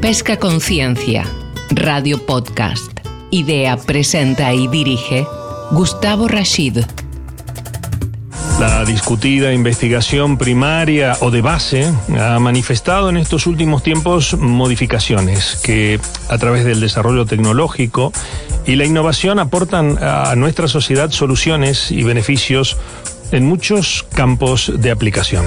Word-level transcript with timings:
Pesca 0.00 0.38
Conciencia, 0.38 1.26
Radio 1.70 2.24
Podcast. 2.24 2.90
Idea, 3.30 3.76
presenta 3.76 4.54
y 4.54 4.66
dirige 4.66 5.26
Gustavo 5.72 6.26
Rashid. 6.26 6.78
La 8.58 8.86
discutida 8.86 9.52
investigación 9.52 10.38
primaria 10.38 11.18
o 11.20 11.30
de 11.30 11.42
base 11.42 11.92
ha 12.18 12.38
manifestado 12.38 13.10
en 13.10 13.18
estos 13.18 13.46
últimos 13.46 13.82
tiempos 13.82 14.32
modificaciones 14.38 15.60
que 15.62 16.00
a 16.30 16.38
través 16.38 16.64
del 16.64 16.80
desarrollo 16.80 17.26
tecnológico 17.26 18.10
y 18.64 18.76
la 18.76 18.86
innovación 18.86 19.38
aportan 19.38 19.98
a 20.00 20.34
nuestra 20.34 20.66
sociedad 20.66 21.10
soluciones 21.10 21.92
y 21.92 22.04
beneficios 22.04 22.78
en 23.32 23.46
muchos 23.46 24.06
campos 24.14 24.72
de 24.74 24.90
aplicación. 24.90 25.44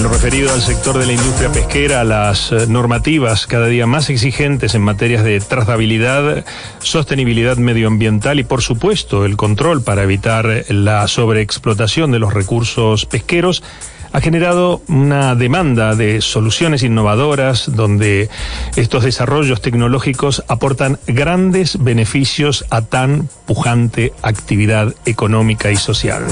En 0.00 0.04
lo 0.04 0.12
referido 0.12 0.50
al 0.50 0.62
sector 0.62 0.96
de 0.96 1.04
la 1.04 1.12
industria 1.12 1.52
pesquera, 1.52 2.04
las 2.04 2.52
eh, 2.52 2.66
normativas 2.66 3.46
cada 3.46 3.66
día 3.66 3.86
más 3.86 4.08
exigentes 4.08 4.74
en 4.74 4.80
materias 4.80 5.22
de 5.24 5.38
trazabilidad, 5.40 6.42
sostenibilidad 6.78 7.58
medioambiental 7.58 8.40
y, 8.40 8.44
por 8.44 8.62
supuesto, 8.62 9.26
el 9.26 9.36
control 9.36 9.82
para 9.82 10.02
evitar 10.02 10.64
la 10.70 11.06
sobreexplotación 11.06 12.12
de 12.12 12.18
los 12.18 12.32
recursos 12.32 13.04
pesqueros 13.04 13.62
ha 14.12 14.22
generado 14.22 14.80
una 14.88 15.34
demanda 15.34 15.94
de 15.94 16.22
soluciones 16.22 16.82
innovadoras 16.82 17.70
donde 17.70 18.30
estos 18.76 19.04
desarrollos 19.04 19.60
tecnológicos 19.60 20.42
aportan 20.48 20.98
grandes 21.08 21.76
beneficios 21.78 22.64
a 22.70 22.80
tan 22.80 23.28
pujante 23.44 24.14
actividad 24.22 24.94
económica 25.04 25.70
y 25.70 25.76
social 25.76 26.24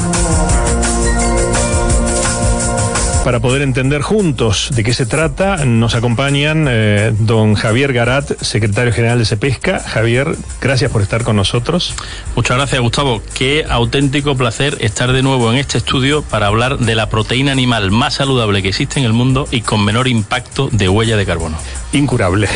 para 3.29 3.41
poder 3.41 3.61
entender 3.61 4.01
juntos 4.01 4.71
de 4.75 4.83
qué 4.83 4.95
se 4.95 5.05
trata, 5.05 5.67
nos 5.67 5.95
acompañan 5.95 6.65
eh, 6.67 7.13
don 7.19 7.57
Javier 7.57 7.93
Garat, 7.93 8.41
secretario 8.41 8.91
general 8.91 9.19
de 9.19 9.27
Cepesca. 9.27 9.81
Javier, 9.81 10.35
gracias 10.63 10.91
por 10.91 11.03
estar 11.03 11.25
con 11.25 11.37
nosotros. 11.37 11.95
Muchas 12.35 12.57
gracias, 12.57 12.81
Gustavo. 12.81 13.21
Qué 13.35 13.67
auténtico 13.69 14.35
placer 14.35 14.79
estar 14.81 15.13
de 15.13 15.23
nuevo 15.23 15.53
en 15.53 15.59
este 15.59 15.77
estudio 15.77 16.23
para 16.23 16.47
hablar 16.47 16.79
de 16.79 16.95
la 16.95 17.11
proteína 17.11 17.53
animal 17.53 17.91
más 17.91 18.15
saludable 18.15 18.63
que 18.63 18.69
existe 18.69 18.99
en 18.99 19.05
el 19.05 19.13
mundo 19.13 19.47
y 19.51 19.61
con 19.61 19.85
menor 19.85 20.09
impacto 20.09 20.71
de 20.73 20.89
huella 20.89 21.19
de 21.19 21.27
carbono. 21.27 21.59
Incurable. 21.93 22.49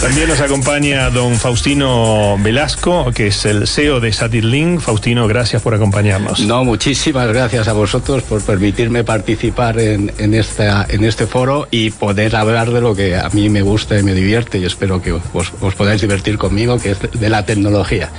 También 0.00 0.28
nos 0.28 0.40
acompaña 0.40 1.10
don 1.10 1.36
Faustino 1.36 2.36
Velasco, 2.38 3.10
que 3.12 3.28
es 3.28 3.44
el 3.46 3.66
CEO 3.66 3.98
de 4.00 4.12
Satirlink. 4.12 4.80
Faustino, 4.80 5.26
gracias 5.26 5.62
por 5.62 5.74
acompañarnos. 5.74 6.40
No, 6.40 6.64
muchísimas 6.64 7.26
gracias 7.28 7.66
a 7.68 7.72
vosotros 7.72 8.22
por 8.22 8.42
permitirme 8.42 9.04
participar 9.04 9.80
en, 9.80 10.34
esta, 10.34 10.86
en 10.88 11.04
este 11.04 11.26
foro 11.26 11.66
y 11.70 11.90
poder 11.90 12.36
hablar 12.36 12.70
de 12.70 12.80
lo 12.80 12.94
que 12.94 13.16
a 13.16 13.28
mí 13.30 13.48
me 13.48 13.62
gusta 13.62 13.98
y 13.98 14.02
me 14.02 14.14
divierte 14.14 14.58
y 14.58 14.64
espero 14.64 15.00
que 15.02 15.12
os, 15.12 15.22
os 15.60 15.74
podáis 15.74 16.00
divertir 16.00 16.38
conmigo, 16.38 16.78
que 16.78 16.92
es 16.92 16.98
de 17.12 17.28
la 17.28 17.44
tecnología. 17.44 18.10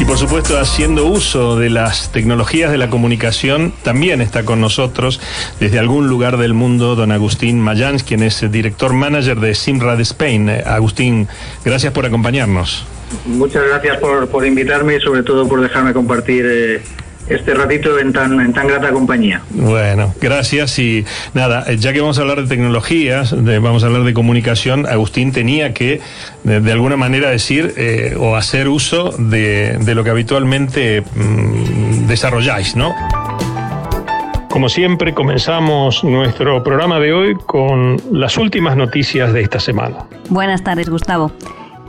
Y 0.00 0.04
por 0.04 0.18
supuesto, 0.18 0.58
haciendo 0.58 1.06
uso 1.06 1.56
de 1.56 1.70
las 1.70 2.10
tecnologías 2.10 2.72
de 2.72 2.78
la 2.78 2.90
comunicación, 2.90 3.72
también 3.82 4.20
está 4.20 4.44
con 4.44 4.60
nosotros 4.60 5.20
desde 5.60 5.78
algún 5.78 6.08
lugar 6.08 6.36
del 6.36 6.52
mundo 6.52 6.96
don 6.96 7.12
Agustín 7.12 7.60
Mayans, 7.60 8.02
quien 8.02 8.22
es 8.22 8.50
director 8.50 8.92
manager 8.92 9.38
de 9.38 9.54
Simrad 9.54 10.00
Spain. 10.00 10.48
Eh, 10.48 10.64
Agustín, 10.66 11.28
gracias 11.64 11.92
por 11.92 12.06
acompañarnos. 12.06 12.84
Muchas 13.24 13.62
gracias 13.68 13.98
por, 13.98 14.28
por 14.28 14.44
invitarme 14.44 14.96
y 14.96 15.00
sobre 15.00 15.22
todo 15.22 15.48
por 15.48 15.60
dejarme 15.60 15.92
compartir 15.92 16.44
eh, 16.48 16.82
este 17.28 17.54
ratito 17.54 17.98
en 17.98 18.12
tan, 18.12 18.40
en 18.40 18.52
tan 18.52 18.68
grata 18.68 18.90
compañía. 18.90 19.42
Bueno, 19.50 20.14
gracias 20.20 20.78
y 20.78 21.04
nada, 21.32 21.64
eh, 21.66 21.76
ya 21.78 21.92
que 21.92 22.00
vamos 22.00 22.18
a 22.18 22.22
hablar 22.22 22.42
de 22.42 22.48
tecnologías, 22.48 23.34
vamos 23.60 23.82
a 23.82 23.86
hablar 23.86 24.04
de 24.04 24.12
comunicación, 24.14 24.86
Agustín 24.86 25.32
tenía 25.32 25.72
que 25.72 26.00
de, 26.42 26.72
alguna 26.72 26.96
manera 26.96 27.30
decir 27.30 27.74
eh, 27.76 28.14
o 28.18 28.36
hacer 28.36 28.68
uso 28.68 29.10
de, 29.18 29.78
de 29.80 29.94
lo 29.94 30.04
que 30.04 30.10
habitualmente 30.10 31.02
mm, 31.02 32.06
desarrolláis, 32.06 32.76
¿no? 32.76 32.94
Como 34.54 34.68
siempre, 34.68 35.14
comenzamos 35.14 36.04
nuestro 36.04 36.62
programa 36.62 37.00
de 37.00 37.12
hoy 37.12 37.34
con 37.34 37.96
las 38.12 38.36
últimas 38.36 38.76
noticias 38.76 39.32
de 39.32 39.40
esta 39.40 39.58
semana. 39.58 40.06
Buenas 40.28 40.62
tardes, 40.62 40.88
Gustavo. 40.88 41.32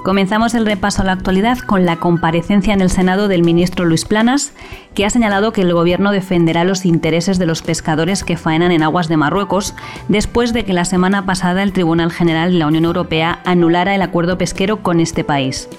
Comenzamos 0.05 0.53
el 0.53 0.67
repaso 0.67 1.01
a 1.01 1.05
la 1.05 1.13
actualidad 1.13 1.57
con 1.57 1.83
la 1.83 1.95
comparecencia 1.95 2.75
en 2.75 2.81
el 2.81 2.91
Senado 2.91 3.27
del 3.27 3.41
ministro 3.41 3.85
Luis 3.85 4.05
Planas, 4.05 4.53
que 4.93 5.03
ha 5.03 5.09
señalado 5.09 5.51
que 5.51 5.61
el 5.61 5.73
gobierno 5.73 6.11
defenderá 6.11 6.63
los 6.63 6.85
intereses 6.85 7.39
de 7.39 7.47
los 7.47 7.63
pescadores 7.63 8.23
que 8.23 8.37
faenan 8.37 8.71
en 8.71 8.83
aguas 8.83 9.07
de 9.07 9.17
Marruecos, 9.17 9.73
después 10.07 10.53
de 10.53 10.63
que 10.63 10.73
la 10.73 10.85
semana 10.85 11.25
pasada 11.25 11.63
el 11.63 11.73
Tribunal 11.73 12.11
General 12.11 12.51
de 12.51 12.59
la 12.59 12.67
Unión 12.67 12.85
Europea 12.85 13.39
anulara 13.45 13.95
el 13.95 14.03
acuerdo 14.03 14.37
pesquero 14.37 14.83
con 14.83 14.99
este 14.99 15.23
país. 15.23 15.69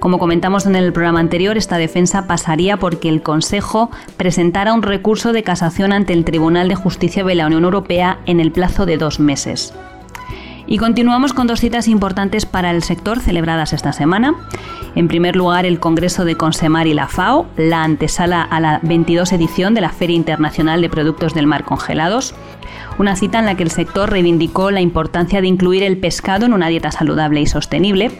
Como 0.00 0.18
comentamos 0.18 0.64
en 0.64 0.74
el 0.74 0.94
programa 0.94 1.20
anterior, 1.20 1.58
esta 1.58 1.76
defensa 1.76 2.26
pasaría 2.26 2.78
porque 2.78 3.10
el 3.10 3.20
Consejo 3.20 3.90
presentara 4.16 4.72
un 4.72 4.80
recurso 4.80 5.34
de 5.34 5.42
casación 5.42 5.92
ante 5.92 6.14
el 6.14 6.24
Tribunal 6.24 6.70
de 6.70 6.76
Justicia 6.76 7.24
de 7.24 7.34
la 7.34 7.46
Unión 7.46 7.64
Europea 7.64 8.20
en 8.24 8.40
el 8.40 8.52
plazo 8.52 8.86
de 8.86 8.96
dos 8.96 9.20
meses. 9.20 9.74
Y 10.68 10.78
continuamos 10.78 11.32
con 11.32 11.46
dos 11.46 11.60
citas 11.60 11.86
importantes 11.86 12.44
para 12.44 12.72
el 12.72 12.82
sector 12.82 13.20
celebradas 13.20 13.72
esta 13.72 13.92
semana. 13.92 14.34
En 14.96 15.06
primer 15.06 15.36
lugar, 15.36 15.64
el 15.64 15.78
Congreso 15.78 16.24
de 16.24 16.36
Consemar 16.36 16.88
y 16.88 16.94
la 16.94 17.06
FAO, 17.06 17.46
la 17.56 17.84
antesala 17.84 18.42
a 18.42 18.58
la 18.58 18.80
22 18.82 19.32
edición 19.32 19.74
de 19.74 19.80
la 19.82 19.90
Feria 19.90 20.16
Internacional 20.16 20.80
de 20.80 20.88
Productos 20.88 21.34
del 21.34 21.46
Mar 21.46 21.64
Congelados. 21.64 22.34
Una 22.98 23.14
cita 23.14 23.38
en 23.38 23.46
la 23.46 23.56
que 23.56 23.62
el 23.62 23.70
sector 23.70 24.10
reivindicó 24.10 24.72
la 24.72 24.80
importancia 24.80 25.40
de 25.40 25.46
incluir 25.46 25.84
el 25.84 25.98
pescado 25.98 26.46
en 26.46 26.52
una 26.52 26.66
dieta 26.66 26.90
saludable 26.90 27.40
y 27.40 27.46
sostenible 27.46 28.10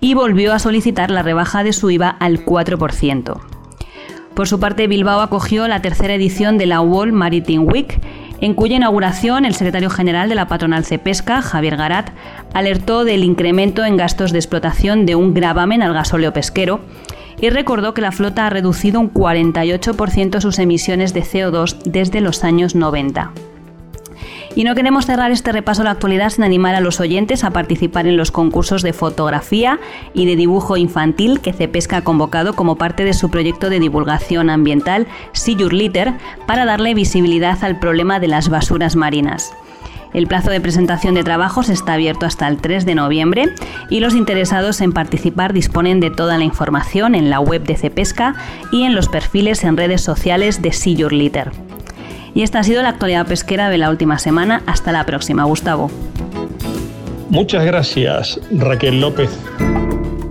y 0.00 0.14
volvió 0.14 0.54
a 0.54 0.58
solicitar 0.58 1.10
la 1.10 1.22
rebaja 1.22 1.62
de 1.62 1.72
su 1.72 1.88
IVA 1.88 2.08
al 2.08 2.44
4%. 2.44 3.40
Por 4.34 4.48
su 4.48 4.58
parte, 4.58 4.86
Bilbao 4.86 5.20
acogió 5.20 5.68
la 5.68 5.82
tercera 5.82 6.14
edición 6.14 6.58
de 6.58 6.66
la 6.66 6.80
World 6.80 7.12
Maritime 7.12 7.64
Week 7.64 8.00
en 8.42 8.54
cuya 8.54 8.76
inauguración 8.76 9.44
el 9.44 9.54
secretario 9.54 9.88
general 9.88 10.28
de 10.28 10.34
la 10.34 10.48
patronal 10.48 10.84
Cepesca, 10.84 11.42
Javier 11.42 11.76
Garat, 11.76 12.10
alertó 12.52 13.04
del 13.04 13.22
incremento 13.22 13.84
en 13.84 13.96
gastos 13.96 14.32
de 14.32 14.38
explotación 14.38 15.06
de 15.06 15.14
un 15.14 15.32
gravamen 15.32 15.80
al 15.80 15.94
gasóleo 15.94 16.32
pesquero 16.32 16.80
y 17.40 17.50
recordó 17.50 17.94
que 17.94 18.02
la 18.02 18.10
flota 18.10 18.46
ha 18.46 18.50
reducido 18.50 18.98
un 18.98 19.14
48% 19.14 20.40
sus 20.40 20.58
emisiones 20.58 21.14
de 21.14 21.22
CO2 21.22 21.78
desde 21.84 22.20
los 22.20 22.42
años 22.42 22.74
90. 22.74 23.30
Y 24.54 24.64
no 24.64 24.74
queremos 24.74 25.06
cerrar 25.06 25.30
este 25.30 25.50
repaso 25.50 25.80
a 25.80 25.86
la 25.86 25.92
actualidad 25.92 26.28
sin 26.28 26.44
animar 26.44 26.74
a 26.74 26.80
los 26.80 27.00
oyentes 27.00 27.42
a 27.42 27.52
participar 27.52 28.06
en 28.06 28.18
los 28.18 28.30
concursos 28.30 28.82
de 28.82 28.92
fotografía 28.92 29.80
y 30.12 30.26
de 30.26 30.36
dibujo 30.36 30.76
infantil 30.76 31.40
que 31.40 31.54
Cepesca 31.54 31.98
ha 31.98 32.04
convocado 32.04 32.54
como 32.54 32.76
parte 32.76 33.04
de 33.04 33.14
su 33.14 33.30
proyecto 33.30 33.70
de 33.70 33.80
divulgación 33.80 34.50
ambiental 34.50 35.06
See 35.32 35.56
Your 35.56 35.72
Litter 35.72 36.12
para 36.46 36.66
darle 36.66 36.92
visibilidad 36.92 37.64
al 37.64 37.78
problema 37.78 38.20
de 38.20 38.28
las 38.28 38.50
basuras 38.50 38.94
marinas. 38.94 39.54
El 40.12 40.26
plazo 40.26 40.50
de 40.50 40.60
presentación 40.60 41.14
de 41.14 41.24
trabajos 41.24 41.70
está 41.70 41.94
abierto 41.94 42.26
hasta 42.26 42.46
el 42.46 42.58
3 42.58 42.84
de 42.84 42.94
noviembre 42.94 43.54
y 43.88 44.00
los 44.00 44.14
interesados 44.14 44.82
en 44.82 44.92
participar 44.92 45.54
disponen 45.54 46.00
de 46.00 46.10
toda 46.10 46.36
la 46.36 46.44
información 46.44 47.14
en 47.14 47.30
la 47.30 47.40
web 47.40 47.62
de 47.62 47.76
Cepesca 47.76 48.34
y 48.70 48.82
en 48.82 48.94
los 48.94 49.08
perfiles 49.08 49.64
en 49.64 49.78
redes 49.78 50.02
sociales 50.02 50.60
de 50.60 50.72
See 50.72 50.96
Your 50.96 51.14
Litter. 51.14 51.50
Y 52.34 52.42
esta 52.42 52.60
ha 52.60 52.64
sido 52.64 52.82
la 52.82 52.90
actualidad 52.90 53.26
pesquera 53.26 53.68
de 53.68 53.78
la 53.78 53.90
última 53.90 54.18
semana. 54.18 54.62
Hasta 54.66 54.92
la 54.92 55.04
próxima, 55.04 55.44
Gustavo. 55.44 55.90
Muchas 57.28 57.64
gracias, 57.64 58.40
Raquel 58.50 59.00
López. 59.00 59.30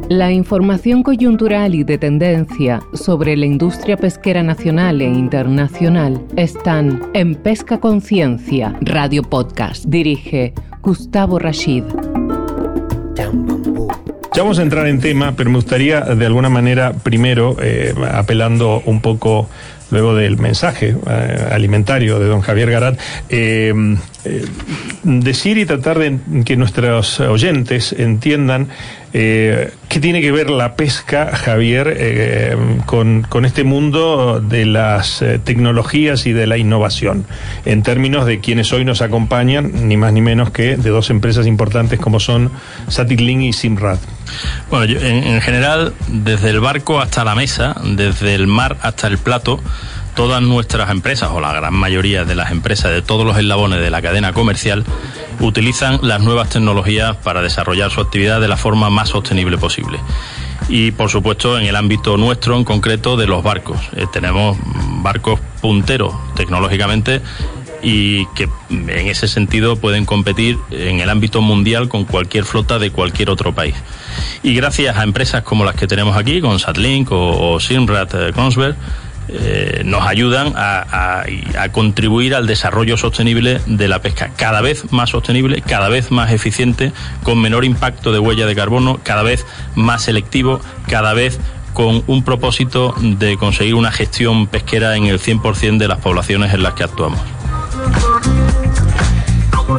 La 0.10 0.32
información 0.32 1.04
coyuntural 1.04 1.74
y 1.74 1.86
de 1.86 1.98
tendencia 1.98 2.82
sobre 2.94 3.38
la 3.38 3.46
industria 3.46 3.96
pesquera 3.96 4.44
nacional 4.44 5.02
e 5.02 5.06
internacional 5.06 6.22
están 6.36 7.02
en 7.14 7.36
Pesca 7.36 7.80
Conciencia, 7.80 8.76
Radio 8.82 9.24
Podcast. 9.24 9.86
Dirige 9.86 10.54
Gustavo 10.82 11.40
Rashid. 11.40 11.86
Ya 14.34 14.44
vamos 14.44 14.60
a 14.60 14.64
entrar 14.64 14.88
en 14.88 15.00
tema, 15.00 15.34
pero 15.36 15.50
me 15.50 15.56
gustaría 15.56 16.02
de 16.02 16.26
alguna 16.26 16.50
manera, 16.50 16.92
primero, 16.92 17.56
eh, 17.62 17.94
apelando 18.12 18.82
un 18.86 19.02
poco 19.02 19.48
luego 19.92 20.16
del 20.16 20.38
mensaje 20.38 20.96
eh, 21.08 21.48
alimentario 21.52 22.20
de 22.20 22.26
don 22.26 22.42
Javier 22.42 22.72
Garat, 22.72 23.00
eh, 23.30 23.74
eh, 24.26 24.46
decir 25.04 25.58
y 25.58 25.66
tratar 25.66 26.00
de 26.00 26.18
que 26.44 26.56
nuestros 26.58 27.20
oyentes 27.20 27.94
entiendan 27.94 28.70
qué 29.12 30.00
tiene 30.00 30.22
que 30.22 30.32
ver 30.32 30.50
la 30.50 30.76
pesca, 30.76 31.36
Javier, 31.36 32.58
con, 32.86 33.24
con, 33.24 33.46
este 33.46 33.64
mundo 33.64 34.40
de 34.40 34.66
las 34.66 35.24
tecnologías 35.44 36.26
y 36.26 36.34
de 36.34 36.48
la 36.48 36.58
innovación, 36.58 37.26
en 37.66 37.84
términos 37.84 38.26
de 38.26 38.40
quienes 38.40 38.72
hoy 38.72 38.86
nos 38.86 39.02
acompañan, 39.02 39.88
ni 39.88 39.98
más 39.98 40.14
ni 40.14 40.22
menos 40.22 40.52
que 40.52 40.78
de 40.78 40.90
dos 40.90 41.10
empresas 41.10 41.48
importantes 41.48 42.00
como 42.00 42.20
son 42.20 42.52
Satirlink 42.88 43.42
y 43.42 43.54
Simrad. 43.54 44.00
Bueno, 44.70 44.98
en 45.00 45.42
general, 45.42 45.94
desde 46.08 46.50
el 46.50 46.60
barco 46.60 47.00
hasta 47.00 47.24
la 47.24 47.36
mesa, 47.36 47.76
desde 47.84 48.36
el 48.36 48.48
mar 48.48 48.78
hasta 48.82 49.08
el 49.08 49.18
plato, 49.18 49.60
todas 50.16 50.42
nuestras 50.42 50.90
empresas, 50.90 51.30
o 51.32 51.40
la 51.40 51.54
gran 51.54 51.74
mayoría 51.74 52.26
de 52.26 52.36
las 52.36 52.52
empresas 52.52 52.92
de 52.92 53.02
todos 53.02 53.26
los 53.26 53.38
eslabones 53.38 53.80
de 53.80 53.90
la 53.90 54.02
cadena 54.02 54.34
comercial, 54.34 54.84
utilizan 55.40 56.00
las 56.02 56.22
nuevas 56.22 56.50
tecnologías 56.50 57.16
para 57.18 57.42
desarrollar 57.42 57.92
su 57.92 58.02
actividad 58.02 58.42
de 58.42 58.48
la 58.48 58.58
forma 58.58 58.90
más 58.90 59.10
sostenible 59.10 59.58
posible. 59.58 60.00
Y 60.70 60.92
por 60.92 61.10
supuesto 61.10 61.60
en 61.60 61.66
el 61.66 61.76
ámbito 61.76 62.18
nuestro 62.18 62.56
en 62.56 62.64
concreto 62.64 63.18
de 63.18 63.28
los 63.28 63.44
barcos. 63.44 63.80
Eh, 63.96 64.06
tenemos 64.12 64.58
barcos 65.02 65.40
punteros 65.62 66.14
tecnológicamente 66.36 67.22
y 67.84 68.28
que 68.28 68.48
en 68.70 69.08
ese 69.08 69.28
sentido 69.28 69.76
pueden 69.76 70.06
competir 70.06 70.58
en 70.70 71.00
el 71.00 71.10
ámbito 71.10 71.42
mundial 71.42 71.90
con 71.90 72.06
cualquier 72.06 72.46
flota 72.46 72.80
de 72.80 72.92
cualquier 72.92 73.30
otro 73.30 73.54
país. 73.54 73.76
Y 74.44 74.54
gracias 74.54 74.98
a 74.98 75.04
empresas 75.04 75.44
como 75.44 75.66
las 75.66 75.76
que 75.76 75.88
tenemos 75.88 76.16
aquí, 76.16 76.42
con 76.42 76.60
Satlink 76.60 77.12
o, 77.12 77.54
o 77.54 77.60
Simrad 77.60 78.10
eh, 78.14 78.32
eh, 79.34 79.82
nos 79.86 80.06
ayudan 80.06 80.54
a, 80.56 81.24
contribuir 81.72 82.36
al 82.36 82.48
desarrollo 82.48 82.98
sostenible 82.98 83.62
de 83.66 83.88
la 83.88 84.02
pesca, 84.02 84.32
cada 84.36 84.62
vez 84.62 84.92
más 84.92 85.12
sostenible, 85.12 85.62
cada 85.62 85.90
vez 85.90 86.12
más 86.12 86.32
eficiente, 86.32 86.92
con 87.24 87.40
menor 87.40 87.64
impacto 87.64 88.12
de 88.12 88.20
huella 88.20 88.46
de 88.46 88.56
carbono, 88.56 89.00
cada 89.04 89.24
vez 89.24 89.46
más 89.76 90.04
selectivo, 90.04 90.60
cada 90.88 91.14
vez 91.14 91.40
con 91.74 92.04
un 92.08 92.24
propósito 92.24 92.94
de 93.00 93.38
conseguir 93.38 93.76
una 93.76 93.92
gestión 93.92 94.48
pesquera 94.48 94.98
en 94.98 95.06
el 95.06 95.20
100% 95.20 95.78
de 95.78 95.88
las 95.88 96.00
poblaciones 96.00 96.54
en 96.54 96.64
las 96.64 96.74
que 96.74 96.84
actuamos. 96.84 97.20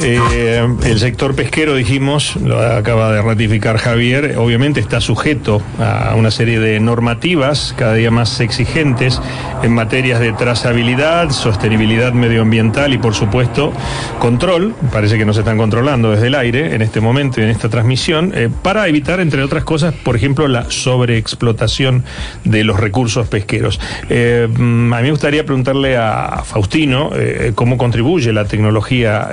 Eh, 0.00 0.66
el 0.84 0.98
sector 0.98 1.34
pesquero, 1.34 1.74
dijimos, 1.74 2.36
lo 2.36 2.60
acaba 2.60 3.12
de 3.12 3.22
ratificar 3.22 3.76
Javier, 3.78 4.36
obviamente 4.38 4.80
está 4.80 5.00
sujeto 5.00 5.62
a 5.78 6.14
una 6.16 6.30
serie 6.30 6.60
de 6.60 6.80
normativas 6.80 7.74
cada 7.76 7.94
día 7.94 8.10
más 8.10 8.40
exigentes 8.40 9.20
en 9.62 9.74
materias 9.74 10.20
de 10.20 10.32
trazabilidad, 10.32 11.30
sostenibilidad 11.30 12.12
medioambiental 12.12 12.94
y, 12.94 12.98
por 12.98 13.14
supuesto, 13.14 13.72
control. 14.18 14.74
Parece 14.92 15.18
que 15.18 15.24
nos 15.24 15.36
están 15.36 15.58
controlando 15.58 16.10
desde 16.10 16.28
el 16.28 16.34
aire 16.34 16.74
en 16.74 16.82
este 16.82 17.00
momento 17.00 17.40
y 17.40 17.44
en 17.44 17.50
esta 17.50 17.68
transmisión, 17.68 18.32
eh, 18.34 18.48
para 18.62 18.88
evitar, 18.88 19.20
entre 19.20 19.42
otras 19.42 19.64
cosas, 19.64 19.94
por 19.94 20.16
ejemplo, 20.16 20.48
la 20.48 20.70
sobreexplotación 20.70 22.04
de 22.44 22.64
los 22.64 22.78
recursos 22.78 23.28
pesqueros. 23.28 23.80
Eh, 24.08 24.48
a 24.48 24.58
mí 24.58 25.02
me 25.02 25.10
gustaría 25.10 25.44
preguntarle 25.44 25.96
a 25.96 26.42
Faustino 26.44 27.10
cómo 27.54 27.76
contribuye 27.76 28.32
la 28.32 28.44
tecnología 28.44 29.28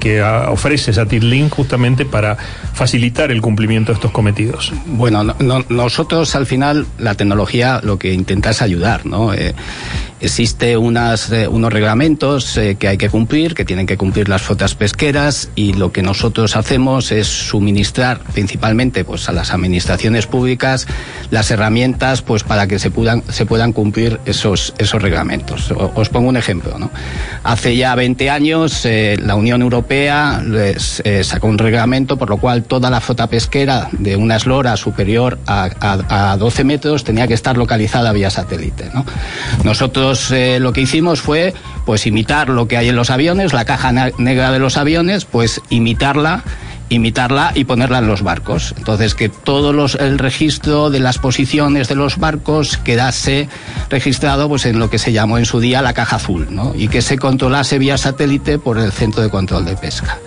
que 0.00 0.22
ofrece 0.22 0.92
Link 1.10 1.52
justamente 1.52 2.04
para 2.04 2.36
facilitar 2.72 3.30
el 3.30 3.40
cumplimiento 3.40 3.92
de 3.92 3.96
estos 3.96 4.10
cometidos? 4.10 4.72
Bueno, 4.86 5.24
nosotros 5.68 6.34
al 6.34 6.46
final 6.46 6.86
la 6.98 7.14
tecnología 7.14 7.80
lo 7.82 7.98
que 7.98 8.12
intenta 8.12 8.50
es 8.50 8.62
ayudar, 8.62 9.06
¿no? 9.06 9.32
Eh, 9.34 9.54
existe 10.24 10.76
unas, 10.76 11.30
eh, 11.30 11.48
unos 11.48 11.72
reglamentos 11.72 12.56
eh, 12.56 12.76
que 12.76 12.88
hay 12.88 12.96
que 12.96 13.08
cumplir, 13.08 13.54
que 13.54 13.64
tienen 13.64 13.86
que 13.86 13.96
cumplir 13.96 14.28
las 14.28 14.42
flotas 14.42 14.74
pesqueras 14.74 15.50
y 15.54 15.74
lo 15.74 15.92
que 15.92 16.02
nosotros 16.02 16.56
hacemos 16.56 17.12
es 17.12 17.26
suministrar 17.26 18.20
principalmente 18.32 19.04
pues, 19.04 19.28
a 19.28 19.32
las 19.32 19.52
administraciones 19.52 20.26
públicas 20.26 20.86
las 21.30 21.50
herramientas 21.50 22.22
pues, 22.22 22.42
para 22.42 22.66
que 22.66 22.78
se 22.78 22.90
puedan, 22.90 23.22
se 23.28 23.46
puedan 23.46 23.72
cumplir 23.72 24.20
esos, 24.24 24.74
esos 24.78 25.02
reglamentos. 25.02 25.72
os 25.72 26.08
pongo 26.08 26.28
un 26.28 26.36
ejemplo. 26.36 26.78
¿no? 26.78 26.90
Hace 27.42 27.76
ya 27.76 27.94
20 27.94 28.30
años 28.30 28.86
la 29.18 29.34
Unión 29.34 29.62
Europea 29.62 30.42
les, 30.44 31.02
sacó 31.22 31.48
un 31.48 31.58
reglamento 31.58 32.16
por 32.16 32.30
lo 32.30 32.38
cual 32.38 32.64
toda 32.64 32.90
la 32.90 33.00
flota 33.00 33.26
pesquera 33.26 33.88
de 33.92 34.16
una 34.16 34.36
eslora 34.36 34.76
superior 34.76 35.38
a, 35.46 35.70
a, 36.08 36.36
12 36.36 36.64
metros 36.64 37.04
tenía 37.04 37.26
que 37.26 37.34
estar 37.34 37.56
localizada 37.56 38.12
vía 38.12 38.30
satélite. 38.30 38.90
¿no? 38.94 39.04
Nosotros 39.64 40.13
eh, 40.30 40.58
lo 40.60 40.72
que 40.72 40.82
hicimos 40.82 41.20
fue 41.20 41.54
pues 41.84 42.06
imitar 42.06 42.48
lo 42.48 42.68
que 42.68 42.76
hay 42.76 42.88
en 42.88 42.96
los 42.96 43.10
aviones, 43.10 43.52
la 43.52 43.64
caja 43.64 43.92
negra 43.92 44.50
de 44.50 44.58
los 44.58 44.76
aviones, 44.76 45.24
pues 45.24 45.60
imitarla 45.70 46.44
imitarla 46.88 47.52
y 47.54 47.64
ponerla 47.64 47.98
en 47.98 48.06
los 48.06 48.22
barcos. 48.22 48.74
Entonces, 48.76 49.14
que 49.14 49.28
todo 49.28 49.70
el 49.98 50.18
registro 50.18 50.90
de 50.90 51.00
las 51.00 51.18
posiciones 51.18 51.88
de 51.88 51.94
los 51.94 52.18
barcos 52.18 52.76
quedase 52.76 53.48
registrado 53.90 54.48
pues, 54.48 54.66
en 54.66 54.78
lo 54.78 54.90
que 54.90 54.98
se 54.98 55.12
llamó 55.12 55.38
en 55.38 55.46
su 55.46 55.60
día 55.60 55.82
la 55.82 55.92
caja 55.92 56.16
azul, 56.16 56.48
y 56.76 56.88
que 56.88 57.02
se 57.02 57.18
controlase 57.18 57.78
vía 57.78 57.98
satélite 57.98 58.58
por 58.58 58.78
el 58.78 58.92
Centro 58.92 59.22
de 59.22 59.30
Control 59.30 59.64
de 59.64 59.76
Pesca. 59.76 60.18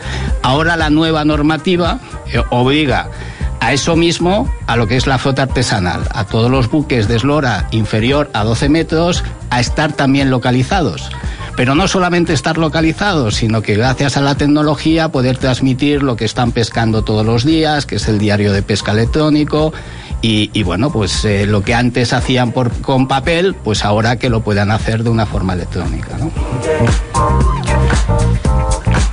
Ahora 0.41 0.75
la 0.75 0.89
nueva 0.89 1.23
normativa 1.25 1.99
eh, 2.31 2.41
obliga 2.49 3.09
a 3.59 3.73
eso 3.73 3.95
mismo, 3.95 4.51
a 4.67 4.75
lo 4.75 4.87
que 4.87 4.97
es 4.97 5.07
la 5.07 5.17
flota 5.17 5.43
artesanal, 5.43 6.07
a 6.11 6.25
todos 6.25 6.49
los 6.49 6.69
buques 6.69 7.07
de 7.07 7.17
eslora 7.17 7.67
inferior 7.71 8.29
a 8.33 8.43
12 8.43 8.69
metros, 8.69 9.23
a 9.49 9.59
estar 9.59 9.93
también 9.93 10.29
localizados. 10.29 11.09
Pero 11.55 11.73
no 11.73 11.87
solamente 11.87 12.33
estar 12.33 12.59
localizados, 12.59 13.35
sino 13.35 13.63
que 13.63 13.75
gracias 13.75 14.15
a 14.15 14.21
la 14.21 14.35
tecnología 14.35 15.09
poder 15.09 15.37
transmitir 15.37 16.03
lo 16.03 16.15
que 16.15 16.25
están 16.25 16.51
pescando 16.51 17.03
todos 17.03 17.25
los 17.25 17.45
días, 17.45 17.87
que 17.87 17.95
es 17.95 18.07
el 18.07 18.19
diario 18.19 18.53
de 18.53 18.61
pesca 18.61 18.91
electrónico. 18.91 19.73
Y, 20.21 20.63
bueno, 20.63 20.91
pues 20.91 21.25
eh, 21.25 21.45
lo 21.45 21.63
que 21.63 21.73
antes 21.73 22.11
hacían 22.11 22.51
por, 22.51 22.71
con 22.81 23.07
papel, 23.07 23.55
pues 23.55 23.85
ahora 23.85 24.17
que 24.17 24.29
lo 24.29 24.41
puedan 24.41 24.71
hacer 24.71 25.03
de 25.03 25.09
una 25.09 25.25
forma 25.25 25.53
electrónica. 25.53 26.17
¿no? 26.17 26.31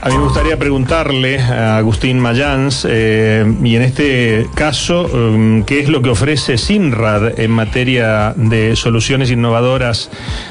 A 0.04 0.08
mí 0.10 0.18
me 0.18 0.24
gustaría 0.24 0.58
preguntarle 0.58 1.38
a 1.38 1.78
Agustín 1.78 2.20
Mayans, 2.20 2.86
eh, 2.86 3.42
y 3.62 3.74
en 3.74 3.80
este 3.80 4.46
caso, 4.54 5.06
um, 5.06 5.64
¿qué 5.64 5.80
es 5.80 5.88
lo 5.88 6.02
que 6.02 6.10
ofrece 6.10 6.58
SINRAD 6.58 7.40
en 7.40 7.50
materia 7.50 8.34
de 8.36 8.76
soluciones 8.76 9.30
innovadoras 9.30 10.10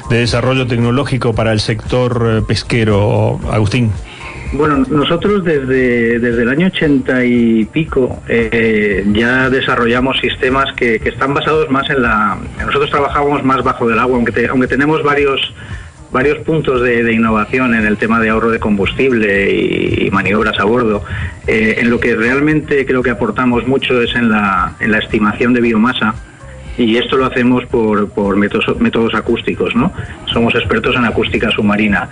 de 0.10 0.18
desarrollo 0.18 0.66
tecnológico 0.66 1.36
para 1.36 1.52
el 1.52 1.60
sector 1.60 2.40
eh, 2.40 2.42
pesquero? 2.42 3.40
Agustín. 3.52 3.92
Bueno, 4.54 4.86
nosotros 4.90 5.44
desde, 5.44 6.18
desde 6.18 6.42
el 6.42 6.50
año 6.50 6.66
ochenta 6.66 7.24
y 7.24 7.66
pico 7.66 8.24
eh, 8.28 9.06
ya 9.14 9.52
desarrollamos 9.52 10.18
sistemas 10.20 10.74
que, 10.76 10.96
están 10.96 11.36
basados 11.36 11.70
más 11.70 11.88
en 11.92 12.02
la... 12.02 12.40
Nosotros 12.58 12.90
trabajamos 12.90 13.44
más 13.44 13.64
bajo 13.64 13.88
del 13.88 14.00
agua, 14.00 14.18
aunque, 14.18 14.48
aunque 14.48 14.68
tenemos 14.68 15.04
varios 15.04 15.54
varios 16.14 16.38
puntos 16.46 16.82
de, 16.82 17.12
innovación 17.12 17.74
en 17.74 17.86
el 17.86 17.98
tema 17.98 18.20
de 18.20 18.30
ahorro 18.30 18.52
de 18.52 18.60
combustible 18.60 19.52
y, 19.52 20.12
maniobras 20.12 20.60
a 20.60 20.64
bordo. 20.64 21.04
Eh, 21.48 21.78
en 21.80 21.90
lo 21.90 22.00
que 22.00 22.16
realmente 22.16 22.86
creo 22.86 23.02
que 23.02 23.10
aportamos 23.10 23.68
mucho 23.68 24.02
es 24.02 24.16
en 24.16 24.30
la, 24.30 24.76
estimación 24.80 25.54
de 25.54 25.62
biomasa 25.62 26.14
y 26.78 26.98
esto 26.98 27.18
lo 27.18 27.26
hacemos 27.26 27.66
por, 27.66 28.38
métodos, 28.38 29.16
acústicos, 29.16 29.76
¿no? 29.76 29.92
Somos 30.28 30.56
expertos 30.56 30.96
en 30.96 31.06
acústica 31.06 31.50
submarina. 31.52 32.10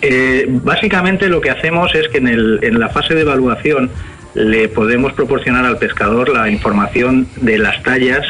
Eh, 0.00 0.46
básicamente 0.48 1.28
lo 1.28 1.40
que 1.40 1.50
hacemos 1.50 1.94
es 1.94 2.08
que 2.08 2.18
en 2.18 2.80
la 2.80 2.88
fase 2.88 3.14
de 3.14 3.22
evaluación 3.22 3.90
le 4.34 4.68
podemos 4.68 5.12
proporcionar 5.12 5.64
al 5.64 5.78
pescador 5.78 6.28
la 6.28 6.48
información 6.48 7.26
de 7.40 7.58
las 7.58 7.82
tallas 7.82 8.24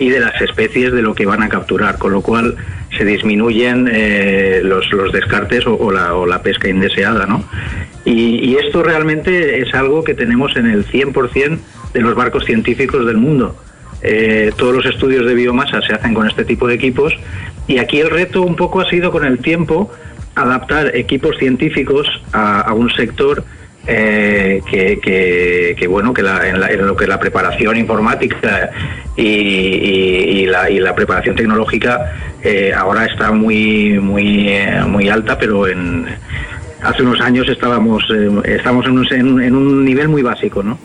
y 0.00 0.08
de 0.08 0.18
las 0.18 0.40
especies 0.40 0.92
de 0.92 1.02
lo 1.02 1.14
que 1.14 1.26
van 1.26 1.42
a 1.42 1.50
capturar, 1.50 1.98
con 1.98 2.12
lo 2.12 2.22
cual 2.22 2.56
se 2.96 3.04
disminuyen 3.04 3.86
eh, 3.92 4.62
los, 4.64 4.90
los, 4.92 5.12
descartes 5.12 5.66
o, 5.66 5.92
la, 5.92 6.14
o, 6.14 6.26
la, 6.26 6.42
pesca 6.42 6.68
indeseada. 6.68 7.26
¿no? 7.26 7.44
Y, 8.06 8.56
esto 8.56 8.82
realmente 8.82 9.60
es 9.60 9.74
algo 9.74 10.02
que 10.02 10.14
tenemos 10.14 10.56
en 10.56 10.66
el 10.66 10.86
100% 10.86 11.58
de 11.92 12.00
los 12.00 12.14
barcos 12.14 12.46
científicos 12.46 13.06
del 13.06 13.18
mundo. 13.18 13.54
Eh, 14.02 14.52
todos 14.56 14.74
los 14.74 14.86
estudios 14.86 15.26
de 15.26 15.34
biomasa 15.34 15.82
se 15.82 15.92
hacen 15.92 16.14
con 16.14 16.26
este 16.26 16.46
tipo 16.46 16.66
de 16.66 16.74
equipos 16.74 17.12
y 17.66 17.76
aquí 17.76 18.00
el 18.00 18.08
reto 18.08 18.40
un 18.40 18.56
poco 18.56 18.80
ha 18.80 18.88
sido 18.88 19.12
con 19.12 19.26
el 19.26 19.38
tiempo 19.40 19.92
adaptar 20.34 20.96
equipos 20.96 21.36
científicos 21.36 22.08
a, 22.32 22.62
a 22.62 22.72
un 22.72 22.88
sector 22.90 23.44
eh, 23.86 24.60
que, 24.70 25.86
bueno 25.88 26.12
que 26.12 26.20
en, 26.20 26.86
lo 26.86 26.96
que 26.96 27.06
la 27.06 27.18
preparación 27.18 27.76
informática 27.78 28.70
y, 29.16 30.46
la, 30.46 30.94
preparación 30.94 31.36
tecnológica 31.36 32.12
eh, 32.42 32.72
ahora 32.76 33.06
está 33.06 33.32
muy 33.32 33.98
muy 33.98 34.48
eh, 34.48 34.82
muy 34.86 35.08
alta 35.08 35.38
pero 35.38 35.66
en 35.66 36.06
hace 36.82 37.02
unos 37.02 37.20
años 37.20 37.48
estábamos 37.48 38.04
estamos 38.44 38.86
en 38.86 38.98
un, 38.98 39.42
en 39.42 39.56
un 39.56 39.84
nivel 39.84 40.08
muy 40.08 40.22
básico 40.22 40.62
no 40.62 40.78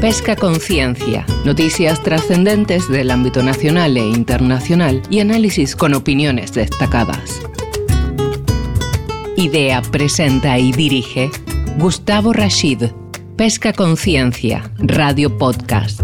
Pesca 0.00 0.36
Conciencia, 0.36 1.24
noticias 1.46 2.02
trascendentes 2.02 2.88
del 2.88 3.10
ámbito 3.10 3.42
nacional 3.42 3.96
e 3.96 4.06
internacional 4.06 5.02
y 5.08 5.20
análisis 5.20 5.74
con 5.74 5.94
opiniones 5.94 6.52
destacadas. 6.52 7.40
Idea, 9.36 9.80
presenta 9.80 10.58
y 10.58 10.72
dirige 10.72 11.30
Gustavo 11.78 12.32
Rashid, 12.32 12.84
Pesca 13.36 13.74
Conciencia, 13.74 14.70
Radio 14.78 15.36
Podcast. 15.36 16.00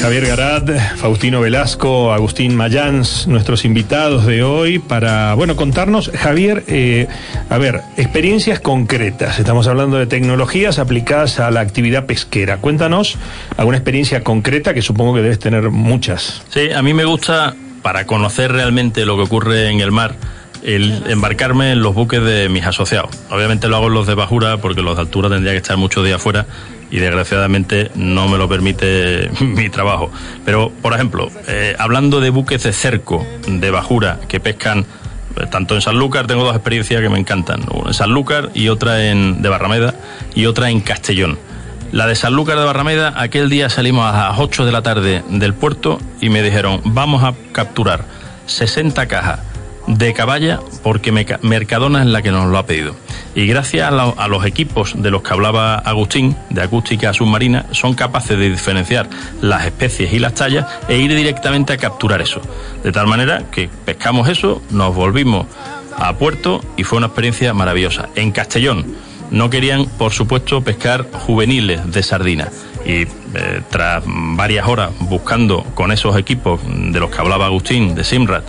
Javier 0.00 0.26
Garat, 0.26 0.70
Faustino 0.96 1.40
Velasco, 1.40 2.12
Agustín 2.12 2.54
Mayans, 2.54 3.26
nuestros 3.26 3.64
invitados 3.64 4.24
de 4.24 4.44
hoy 4.44 4.78
para, 4.78 5.34
bueno, 5.34 5.56
contarnos, 5.56 6.12
Javier, 6.14 6.62
eh, 6.68 7.08
a 7.50 7.58
ver, 7.58 7.80
experiencias 7.96 8.60
concretas. 8.60 9.40
Estamos 9.40 9.66
hablando 9.66 9.96
de 9.96 10.06
tecnologías 10.06 10.78
aplicadas 10.78 11.40
a 11.40 11.50
la 11.50 11.60
actividad 11.60 12.06
pesquera. 12.06 12.58
Cuéntanos 12.58 13.18
alguna 13.56 13.78
experiencia 13.78 14.22
concreta 14.22 14.74
que 14.74 14.82
supongo 14.82 15.14
que 15.14 15.22
debes 15.22 15.40
tener 15.40 15.70
muchas. 15.70 16.42
Sí, 16.50 16.70
a 16.70 16.82
mí 16.82 16.94
me 16.94 17.04
gusta, 17.04 17.56
para 17.84 18.06
conocer 18.06 18.50
realmente 18.50 19.04
lo 19.04 19.14
que 19.16 19.24
ocurre 19.24 19.68
en 19.68 19.80
el 19.80 19.92
mar, 19.92 20.14
el 20.62 21.02
embarcarme 21.06 21.72
en 21.72 21.82
los 21.82 21.94
buques 21.94 22.24
de 22.24 22.48
mis 22.48 22.64
asociados. 22.64 23.10
Obviamente 23.28 23.68
lo 23.68 23.76
hago 23.76 23.88
en 23.88 23.92
los 23.92 24.06
de 24.06 24.14
bajura 24.14 24.56
porque 24.56 24.80
los 24.80 24.96
de 24.96 25.02
altura 25.02 25.28
tendría 25.28 25.52
que 25.52 25.58
estar 25.58 25.76
muchos 25.76 26.02
días 26.02 26.20
fuera 26.20 26.46
y 26.90 26.96
desgraciadamente 26.96 27.90
no 27.94 28.26
me 28.26 28.38
lo 28.38 28.48
permite 28.48 29.28
mi 29.40 29.68
trabajo. 29.68 30.10
Pero, 30.46 30.72
por 30.80 30.94
ejemplo, 30.94 31.30
eh, 31.46 31.76
hablando 31.78 32.22
de 32.22 32.30
buques 32.30 32.62
de 32.62 32.72
cerco, 32.72 33.26
de 33.46 33.70
bajura, 33.70 34.18
que 34.28 34.40
pescan 34.40 34.86
eh, 35.36 35.44
tanto 35.50 35.74
en 35.74 35.82
Sanlúcar, 35.82 36.26
tengo 36.26 36.42
dos 36.42 36.54
experiencias 36.54 37.02
que 37.02 37.10
me 37.10 37.18
encantan, 37.18 37.66
una 37.70 37.88
en 37.88 37.94
Sanlúcar 37.94 38.50
y 38.54 38.68
otra 38.68 39.10
en, 39.10 39.42
de 39.42 39.48
Barrameda 39.50 39.94
y 40.34 40.46
otra 40.46 40.70
en 40.70 40.80
Castellón. 40.80 41.38
La 41.94 42.08
de 42.08 42.16
Sanlúcar 42.16 42.58
de 42.58 42.64
Barrameda, 42.64 43.14
aquel 43.16 43.48
día 43.48 43.70
salimos 43.70 44.04
a 44.04 44.30
las 44.30 44.40
8 44.40 44.66
de 44.66 44.72
la 44.72 44.82
tarde 44.82 45.22
del 45.28 45.54
puerto 45.54 46.00
y 46.20 46.28
me 46.28 46.42
dijeron, 46.42 46.80
vamos 46.84 47.22
a 47.22 47.34
capturar 47.52 48.04
60 48.46 49.06
cajas 49.06 49.38
de 49.86 50.12
caballa 50.12 50.58
porque 50.82 51.12
Mercadona 51.12 52.00
es 52.00 52.08
la 52.08 52.20
que 52.20 52.32
nos 52.32 52.48
lo 52.48 52.58
ha 52.58 52.66
pedido. 52.66 52.96
Y 53.36 53.46
gracias 53.46 53.92
a, 53.92 54.26
los 54.26 54.44
equipos 54.44 55.00
de 55.00 55.12
los 55.12 55.22
que 55.22 55.34
hablaba 55.34 55.76
Agustín, 55.76 56.36
de 56.50 56.62
acústica 56.62 57.12
submarina, 57.12 57.66
son 57.70 57.94
capaces 57.94 58.36
de 58.36 58.50
diferenciar 58.50 59.08
las 59.40 59.64
especies 59.64 60.12
y 60.12 60.18
las 60.18 60.34
tallas 60.34 60.66
e 60.88 60.96
ir 60.96 61.14
directamente 61.14 61.74
a 61.74 61.76
capturar 61.76 62.20
eso. 62.20 62.40
De 62.82 62.90
tal 62.90 63.06
manera 63.06 63.44
que 63.52 63.70
pescamos 63.84 64.28
eso, 64.28 64.60
nos 64.70 64.96
volvimos 64.96 65.46
a 65.96 66.12
puerto 66.14 66.60
y 66.76 66.82
fue 66.82 66.98
una 66.98 67.06
experiencia 67.06 67.54
maravillosa. 67.54 68.08
En 68.16 68.32
Castellón 68.32 68.84
no 69.30 69.50
querían, 69.50 69.86
por 69.86 70.12
supuesto, 70.12 70.62
pescar 70.62 71.06
juveniles 71.12 71.90
de 71.90 72.02
sardina. 72.02 72.50
Y 72.84 73.02
eh, 73.02 73.08
tras 73.70 74.04
varias 74.06 74.68
horas 74.68 74.90
buscando 75.00 75.64
con 75.74 75.90
esos 75.90 76.16
equipos 76.16 76.60
de 76.66 77.00
los 77.00 77.10
que 77.10 77.18
hablaba 77.18 77.46
Agustín, 77.46 77.94
de 77.94 78.04
Simrat, 78.04 78.44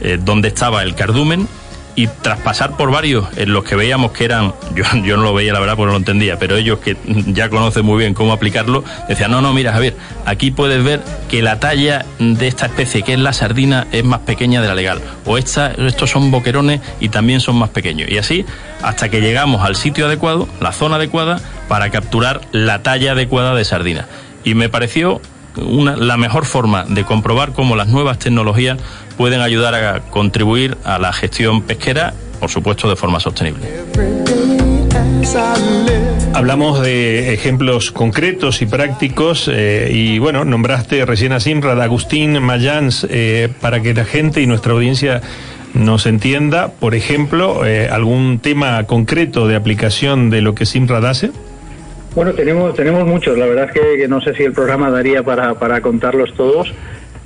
eh, 0.00 0.18
donde 0.22 0.48
estaba 0.48 0.82
el 0.82 0.94
cardumen 0.94 1.48
y 1.96 2.06
tras 2.06 2.38
pasar 2.40 2.76
por 2.76 2.90
varios 2.90 3.26
en 3.36 3.52
los 3.52 3.64
que 3.64 3.74
veíamos 3.74 4.12
que 4.12 4.26
eran, 4.26 4.52
yo, 4.74 4.84
yo 5.02 5.16
no 5.16 5.22
lo 5.22 5.34
veía 5.34 5.52
la 5.52 5.60
verdad 5.60 5.76
porque 5.76 5.86
no 5.86 5.92
lo 5.92 5.98
entendía, 5.98 6.38
pero 6.38 6.56
ellos 6.56 6.78
que 6.78 6.96
ya 7.26 7.48
conocen 7.48 7.84
muy 7.84 7.98
bien 7.98 8.14
cómo 8.14 8.32
aplicarlo, 8.32 8.84
decían, 9.08 9.30
no, 9.30 9.40
no, 9.40 9.52
mira 9.54 9.72
Javier, 9.72 9.96
aquí 10.26 10.50
puedes 10.50 10.84
ver 10.84 11.02
que 11.28 11.42
la 11.42 11.58
talla 11.58 12.04
de 12.18 12.46
esta 12.46 12.66
especie, 12.66 13.02
que 13.02 13.14
es 13.14 13.18
la 13.18 13.32
sardina, 13.32 13.86
es 13.92 14.04
más 14.04 14.20
pequeña 14.20 14.60
de 14.60 14.68
la 14.68 14.74
legal, 14.74 15.00
o 15.24 15.38
esta, 15.38 15.72
estos 15.72 16.10
son 16.10 16.30
boquerones 16.30 16.82
y 17.00 17.08
también 17.08 17.40
son 17.40 17.56
más 17.56 17.70
pequeños. 17.70 18.10
Y 18.10 18.18
así 18.18 18.44
hasta 18.82 19.08
que 19.08 19.20
llegamos 19.20 19.62
al 19.62 19.74
sitio 19.74 20.06
adecuado, 20.06 20.48
la 20.60 20.72
zona 20.72 20.96
adecuada, 20.96 21.40
para 21.68 21.90
capturar 21.90 22.42
la 22.52 22.82
talla 22.82 23.12
adecuada 23.12 23.54
de 23.54 23.64
sardina. 23.64 24.06
Y 24.44 24.54
me 24.54 24.68
pareció 24.68 25.20
una, 25.58 25.96
la 25.96 26.16
mejor 26.16 26.44
forma 26.44 26.84
de 26.84 27.04
comprobar 27.04 27.52
cómo 27.52 27.76
las 27.76 27.88
nuevas 27.88 28.18
tecnologías 28.18 28.78
pueden 29.16 29.40
ayudar 29.40 29.74
a 29.74 30.00
contribuir 30.00 30.76
a 30.84 30.98
la 30.98 31.12
gestión 31.12 31.62
pesquera, 31.62 32.14
por 32.40 32.50
supuesto, 32.50 32.88
de 32.88 32.96
forma 32.96 33.20
sostenible. 33.20 33.66
Hablamos 36.34 36.82
de 36.82 37.32
ejemplos 37.32 37.90
concretos 37.90 38.60
y 38.60 38.66
prácticos 38.66 39.50
eh, 39.52 39.90
y 39.92 40.18
bueno, 40.18 40.44
nombraste 40.44 41.04
recién 41.06 41.32
a 41.32 41.40
Simrad, 41.40 41.80
Agustín 41.80 42.42
Mayans, 42.42 43.06
eh, 43.08 43.48
para 43.60 43.80
que 43.80 43.94
la 43.94 44.04
gente 44.04 44.42
y 44.42 44.46
nuestra 44.46 44.72
audiencia 44.72 45.22
nos 45.72 46.06
entienda, 46.06 46.68
por 46.68 46.94
ejemplo, 46.94 47.66
eh, 47.66 47.88
algún 47.90 48.38
tema 48.38 48.84
concreto 48.84 49.48
de 49.48 49.56
aplicación 49.56 50.30
de 50.30 50.42
lo 50.42 50.54
que 50.54 50.66
Simrad 50.66 51.06
hace. 51.06 51.30
Bueno, 52.16 52.32
tenemos, 52.32 52.74
tenemos 52.74 53.06
muchos, 53.06 53.36
la 53.36 53.44
verdad 53.44 53.66
es 53.66 53.72
que, 53.78 54.08
no 54.08 54.22
sé 54.22 54.32
si 54.32 54.42
el 54.42 54.54
programa 54.54 54.90
daría 54.90 55.22
para, 55.22 55.52
para 55.52 55.82
contarlos 55.82 56.32
todos. 56.32 56.72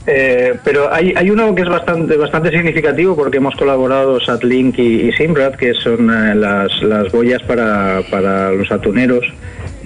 Eh, 0.04 0.54
pero 0.64 0.92
hay, 0.92 1.14
hay 1.16 1.30
uno 1.30 1.54
que 1.54 1.62
es 1.62 1.68
bastante 1.68 2.16
bastante 2.16 2.50
significativo 2.50 3.14
porque 3.14 3.36
hemos 3.36 3.54
colaborado 3.54 4.18
Satlink 4.18 4.80
y, 4.80 5.02
y 5.02 5.12
Simrad, 5.12 5.54
que 5.54 5.74
son 5.74 6.10
eh, 6.10 6.34
las, 6.34 6.82
las 6.82 7.12
boyas 7.12 7.40
para, 7.44 8.02
para 8.10 8.50
los 8.50 8.72
atuneros, 8.72 9.24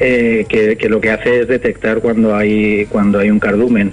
eh, 0.00 0.46
que, 0.48 0.88
lo 0.88 1.02
que 1.02 1.10
hace 1.10 1.40
es 1.40 1.48
detectar 1.48 1.98
cuando 1.98 2.34
hay 2.34 2.86
cuando 2.86 3.18
hay 3.18 3.28
un 3.28 3.40
cardumen 3.40 3.92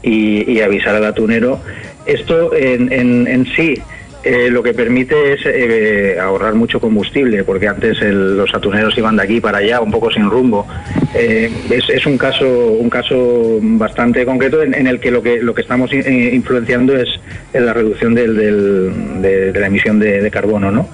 y, 0.00 0.60
avisar 0.60 0.94
al 0.94 1.06
atunero. 1.06 1.58
Esto 2.06 2.54
en, 2.54 2.92
en, 2.92 3.26
en 3.26 3.46
sí 3.46 3.82
eh, 4.24 4.50
lo 4.50 4.62
que 4.62 4.72
permite 4.72 5.32
es 5.32 5.40
eh, 5.46 6.16
ahorrar 6.20 6.54
mucho 6.54 6.78
combustible, 6.78 7.42
porque 7.42 7.66
antes 7.66 8.00
los 8.00 8.54
atuneros 8.54 8.96
iban 8.96 9.16
de 9.16 9.22
aquí 9.24 9.40
para 9.40 9.58
allá, 9.58 9.80
un 9.80 9.90
poco 9.90 10.12
sin 10.12 10.30
rumbo. 10.30 10.66
Eh, 11.12 11.50
es, 11.70 12.06
un 12.06 12.16
caso 12.16 12.46
un 12.46 12.88
caso 12.88 13.58
bastante 13.60 14.24
concreto 14.24 14.62
en, 14.62 14.86
el 14.86 15.00
que 15.00 15.10
lo 15.10 15.22
que 15.22 15.42
lo 15.42 15.54
que 15.54 15.62
estamos 15.62 15.92
influenciando 15.92 16.96
es 16.96 17.08
en 17.52 17.66
la 17.66 17.72
reducción 17.72 18.14
de, 18.14 19.52
la 19.58 19.66
emisión 19.66 19.98
de, 19.98 20.30
carbono, 20.30 20.70
¿no? 20.70 20.88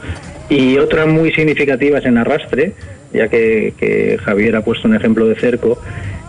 Y 0.48 0.78
otra 0.78 1.04
muy 1.04 1.30
significativa 1.32 1.98
es 1.98 2.06
en 2.06 2.16
arrastre, 2.16 2.72
ya 3.12 3.28
que, 3.28 4.18
Javier 4.24 4.56
ha 4.56 4.62
puesto 4.62 4.88
un 4.88 4.94
ejemplo 4.94 5.26
de 5.26 5.34
cerco. 5.34 5.78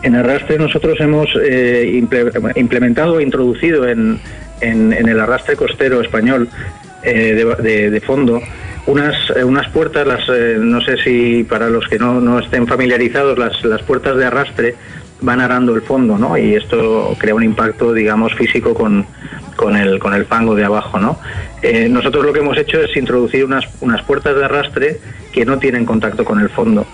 En 0.03 0.15
arrastre 0.15 0.57
nosotros 0.57 0.99
hemos 0.99 1.29
implementado 2.55 3.19
e 3.19 3.23
introducido 3.23 3.87
en, 3.87 4.19
en, 4.61 5.07
el 5.07 5.19
arrastre 5.19 5.55
costero 5.55 6.01
español 6.01 6.49
eh, 7.03 7.89
de, 7.91 8.01
fondo 8.01 8.41
unas, 8.85 9.15
eh, 9.35 9.43
unas 9.43 9.67
puertas, 9.69 10.05
las, 10.05 10.27
eh, 10.29 10.57
no 10.59 10.81
sé 10.81 10.97
si 10.97 11.43
para 11.43 11.69
los 11.69 11.87
que 11.87 11.97
no, 11.97 12.19
no 12.19 12.39
estén 12.39 12.67
familiarizados, 12.67 13.37
las, 13.37 13.63
las 13.63 13.81
puertas 13.83 14.17
de 14.17 14.25
arrastre 14.25 14.75
van 15.21 15.41
arando 15.41 15.75
el 15.75 15.81
fondo, 15.81 16.17
¿no? 16.17 16.37
Y 16.37 16.55
esto 16.55 17.15
crea 17.17 17.35
un 17.35 17.43
impacto, 17.43 17.93
digamos, 17.93 18.33
físico 18.35 18.73
con, 18.73 19.05
con, 19.55 19.75
el, 19.75 19.99
con 19.99 20.13
el 20.13 20.25
fango 20.25 20.55
de 20.55 20.65
abajo, 20.65 20.99
¿no? 20.99 21.19
nosotros 21.89 22.25
lo 22.25 22.31
que 22.31 22.39
hemos 22.39 22.57
hecho 22.57 22.79
es 22.79 22.95
introducir 22.95 23.43
unas, 23.43 23.65
unas 23.81 24.01
puertas 24.03 24.33
de 24.33 24.45
arrastre 24.45 24.97
que 25.33 25.43
no 25.43 25.59
tienen 25.59 25.85
contacto 25.85 26.23
con 26.23 26.39
el 26.39 26.47
fondo. 26.47 26.87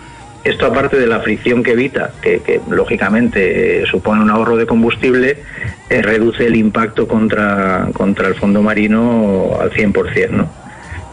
Esto 0.45 0.67
aparte 0.67 0.99
de 0.99 1.07
la 1.07 1.21
fricción 1.21 1.63
que 1.63 1.71
evita, 1.71 2.11
que, 2.21 2.61
lógicamente 2.69 3.81
eh, 3.81 3.85
supone 3.87 4.21
un 4.21 4.29
ahorro 4.29 4.55
de 4.55 4.67
combustible, 4.67 5.37
eh, 5.89 6.01
reduce 6.03 6.45
el 6.45 6.55
impacto 6.55 7.07
contra, 7.07 7.89
contra 7.93 8.27
el 8.27 8.35
fondo 8.35 8.61
marino 8.61 9.57
al 9.59 9.71
100%. 9.71 10.29
¿no? 10.29 10.47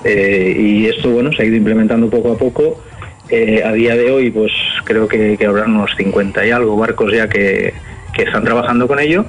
Eh, 0.04 0.54
y 0.58 0.86
esto 0.86 1.08
bueno, 1.08 1.32
se 1.32 1.42
ha 1.42 1.46
ido 1.46 1.56
implementando 1.56 2.10
poco 2.10 2.32
a 2.32 2.36
poco. 2.36 2.82
a 3.30 3.72
día 3.72 3.96
de 3.96 4.10
hoy 4.10 4.30
pues 4.30 4.52
creo 4.84 5.08
que, 5.08 5.38
habrá 5.46 5.64
unos 5.64 5.90
50 5.96 6.46
y 6.46 6.50
algo 6.50 6.76
barcos 6.76 7.10
ya 7.10 7.26
que, 7.26 7.72
están 8.14 8.44
trabajando 8.44 8.86
con 8.86 9.00
ello. 9.00 9.24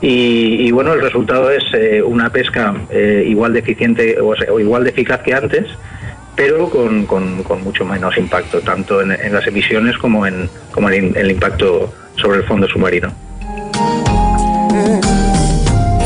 Y, 0.00 0.72
bueno, 0.72 0.94
el 0.94 1.02
resultado 1.02 1.50
es 1.50 1.62
una 2.04 2.30
pesca 2.30 2.74
igual 3.26 3.52
de 3.52 3.60
eficiente 3.60 4.18
o 4.18 4.58
igual 4.58 4.82
de 4.82 4.90
eficaz 4.90 5.20
que 5.20 5.34
antes 5.34 5.66
pero 6.34 6.68
con, 6.70 7.04
con, 7.06 7.62
mucho 7.62 7.84
menos 7.84 8.16
impacto, 8.16 8.60
tanto 8.60 9.02
en, 9.02 9.32
las 9.32 9.46
emisiones 9.46 9.96
como 9.98 10.26
en, 10.26 10.48
como 10.70 10.90
en 10.90 11.16
el 11.16 11.30
impacto 11.30 11.92
sobre 12.16 12.38
el 12.38 12.44
fondo 12.44 12.66
submarino. 12.68 13.12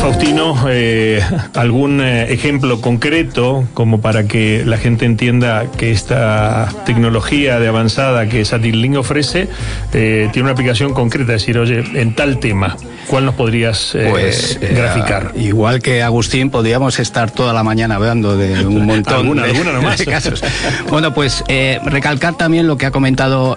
Faustino, 0.07 0.55
eh, 0.69 1.21
¿algún 1.55 2.01
eh, 2.01 2.33
ejemplo 2.33 2.81
concreto 2.81 3.67
como 3.75 4.01
para 4.01 4.29
que 4.29 4.63
la 4.65 4.79
gente 4.79 5.05
entienda 5.05 5.67
que 5.77 5.91
esta 5.91 6.69
tecnología 6.85 7.59
de 7.59 7.67
avanzada 7.67 8.29
que 8.29 8.45
Satirlink 8.45 8.99
ofrece 8.99 9.49
eh, 9.93 10.29
tiene 10.33 10.45
una 10.45 10.53
aplicación 10.53 10.95
concreta? 10.95 11.35
Es 11.35 11.43
decir, 11.43 11.59
oye, 11.59 11.83
en 12.01 12.15
tal 12.15 12.39
tema, 12.39 12.77
¿cuál 13.09 13.25
nos 13.25 13.35
podrías 13.35 13.97
pues, 14.11 14.61
graficar? 14.61 15.33
igual 15.35 15.83
que 15.83 16.05
Agustín, 16.05 16.51
podríamos 16.51 17.01
estar 17.01 17.33
toda 17.33 17.53
la 17.53 17.65
mañana 17.65 17.97
hablando 17.97 18.37
de 18.37 18.65
un 18.65 18.87
montón 18.87 19.35
de, 19.43 20.07
casos. 20.07 20.41
bueno, 20.89 21.15
pues 21.15 21.43
recalcar 21.85 22.37
también 22.37 22.69
lo 22.69 22.77
que 22.77 22.87
ha 22.87 22.93
comentado 22.93 23.57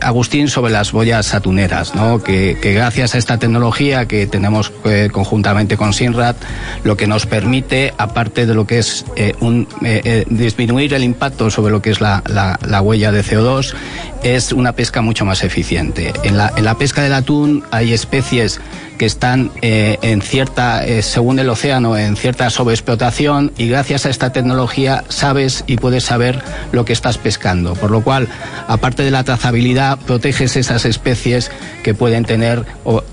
Agustín 0.00 0.48
sobre 0.48 0.72
las 0.72 0.92
boyas 0.92 1.34
atuneras, 1.34 1.94
¿no? 1.94 2.22
que, 2.22 2.56
que 2.62 2.72
gracias 2.72 3.14
a 3.14 3.18
esta 3.18 3.38
tecnología 3.38 4.08
que 4.08 4.26
tenemos 4.26 4.72
conjuntamente 5.12 5.76
con 5.76 5.89
Sinrad, 5.92 6.36
lo 6.84 6.96
que 6.96 7.06
nos 7.06 7.26
permite, 7.26 7.92
aparte 7.98 8.46
de 8.46 8.54
lo 8.54 8.66
que 8.66 8.78
es 8.78 9.04
eh, 9.16 9.34
un, 9.40 9.68
eh, 9.84 10.00
eh, 10.04 10.24
disminuir 10.28 10.94
el 10.94 11.04
impacto 11.04 11.50
sobre 11.50 11.72
lo 11.72 11.82
que 11.82 11.90
es 11.90 12.00
la, 12.00 12.22
la, 12.26 12.82
huella 12.82 13.12
de 13.12 13.22
CO2, 13.22 13.74
es 14.22 14.52
una 14.52 14.72
pesca 14.72 15.02
mucho 15.02 15.24
más 15.24 15.44
eficiente. 15.44 16.12
En 16.22 16.36
la, 16.36 16.74
pesca 16.78 17.02
del 17.02 17.12
atún 17.12 17.64
hay 17.70 17.92
especies 17.92 18.60
que 18.98 19.06
están 19.06 19.50
en 19.62 20.20
cierta, 20.20 20.82
según 21.00 21.38
el 21.38 21.48
océano, 21.48 21.96
en 21.96 22.16
cierta 22.16 22.50
sobreexplotación 22.50 23.50
y 23.56 23.68
gracias 23.68 24.04
a 24.04 24.10
esta 24.10 24.30
tecnología 24.30 25.04
sabes 25.08 25.64
y 25.66 25.76
puedes 25.76 26.04
saber 26.04 26.42
lo 26.72 26.84
que 26.84 26.92
estás 26.92 27.16
pescando. 27.16 27.72
Por 27.74 27.90
lo 27.90 28.02
cual, 28.02 28.28
aparte 28.68 29.02
de 29.02 29.10
la 29.10 29.24
trazabilidad, 29.24 29.98
proteges 29.98 30.56
esas 30.56 30.84
especies 30.84 31.50
que 31.82 31.94
pueden 31.94 32.24
tener 32.24 32.66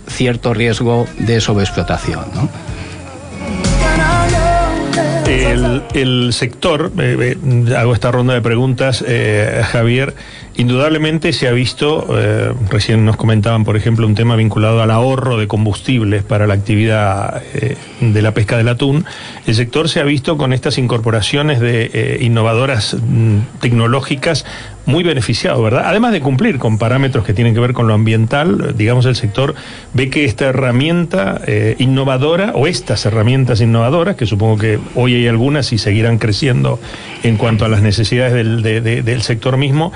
cierto 0.08 0.54
riesgo 0.54 1.08
de 1.20 1.40
sobreexplotación. 1.40 2.26
El, 5.94 6.34
sector, 6.34 6.92
eh, 7.00 7.38
hago 7.75 7.94
esta 7.94 8.12
ronda 8.12 8.34
de 8.34 8.42
preguntas, 8.42 9.04
Javier, 9.72 10.13
Indudablemente 10.58 11.34
se 11.34 11.48
ha 11.48 11.52
visto, 11.52 12.08
eh, 12.18 12.52
recién 12.72 13.06
nos 13.06 13.16
comentaban, 13.16 13.64
por 13.64 13.78
ejemplo, 13.78 14.08
un 14.08 14.16
tema 14.16 14.36
vinculado 14.36 14.82
al 14.82 14.90
ahorro 14.90 15.38
de 15.38 15.48
combustibles 15.48 16.24
para 16.24 16.48
la 16.48 16.56
actividad 16.56 17.44
eh, 17.54 17.78
de 18.02 18.22
la 18.24 18.34
pesca 18.34 18.58
del 18.58 18.68
atún. 18.68 19.06
El 19.46 19.54
sector 19.54 19.88
se 19.88 20.00
ha 20.00 20.04
visto 20.04 20.36
con 20.36 20.54
estas 20.54 20.80
incorporaciones 20.80 21.60
de 21.60 21.92
eh, 21.94 22.18
innovadoras 22.22 22.96
mm, 22.96 23.60
tecnológicas 23.62 24.46
muy 24.88 25.04
beneficiado, 25.04 25.62
¿verdad? 25.62 25.84
Además 25.86 26.14
de 26.14 26.22
cumplir 26.22 26.58
con 26.58 26.80
parámetros 26.80 27.24
que 27.26 27.34
tienen 27.34 27.54
que 27.54 27.60
ver 27.60 27.74
con 27.74 27.88
lo 27.88 27.94
ambiental, 27.94 28.74
digamos, 28.76 29.06
el 29.06 29.18
sector 29.18 29.54
ve 29.94 30.10
que 30.10 30.24
esta 30.24 30.46
herramienta 30.46 31.42
innovadora, 31.78 32.54
o 32.56 32.68
estas 32.68 33.06
herramientas 33.06 33.60
innovadoras, 33.60 34.16
que 34.16 34.26
supongo 34.26 34.58
que 34.58 34.80
hoy 34.96 35.16
hay 35.16 35.28
algunas 35.28 35.74
y 35.74 35.78
seguirán 35.78 36.20
creciendo 36.20 36.80
en 37.24 37.36
cuanto 37.36 37.66
a 37.66 37.68
las 37.68 37.82
necesidades 37.82 38.34
del, 38.34 39.22
sector 39.24 39.58
mismo, 39.58 39.92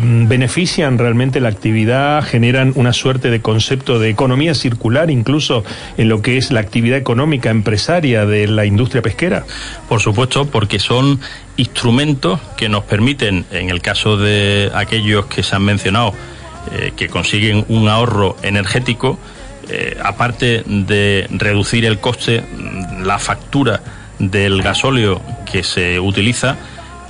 benefician 0.00 0.98
realmente 0.98 1.40
la 1.40 1.48
actividad, 1.48 2.22
generan 2.24 2.72
una 2.76 2.92
suerte 2.92 3.30
de 3.30 3.40
concepto 3.40 3.98
de 3.98 4.10
economía 4.10 4.54
circular, 4.54 5.10
incluso 5.10 5.64
en 5.96 6.08
lo 6.08 6.22
que 6.22 6.36
es 6.36 6.50
la 6.50 6.60
actividad 6.60 6.98
económica 6.98 7.50
empresaria 7.50 8.26
de 8.26 8.46
la 8.48 8.64
industria 8.64 9.02
pesquera. 9.02 9.44
Por 9.88 10.00
supuesto, 10.00 10.46
porque 10.46 10.78
son 10.78 11.20
instrumentos 11.56 12.40
que 12.56 12.68
nos 12.68 12.84
permiten, 12.84 13.44
en 13.50 13.70
el 13.70 13.80
caso 13.80 14.16
de 14.16 14.70
aquellos 14.74 15.26
que 15.26 15.42
se 15.42 15.56
han 15.56 15.64
mencionado, 15.64 16.12
eh, 16.72 16.92
que 16.96 17.08
consiguen 17.08 17.64
un 17.68 17.88
ahorro 17.88 18.36
energético, 18.42 19.18
eh, 19.68 19.96
aparte 20.02 20.62
de 20.66 21.26
reducir 21.30 21.84
el 21.84 21.98
coste, 21.98 22.42
la 23.02 23.18
factura 23.18 23.82
del 24.18 24.62
gasóleo 24.62 25.20
que 25.50 25.62
se 25.62 26.00
utiliza, 26.00 26.56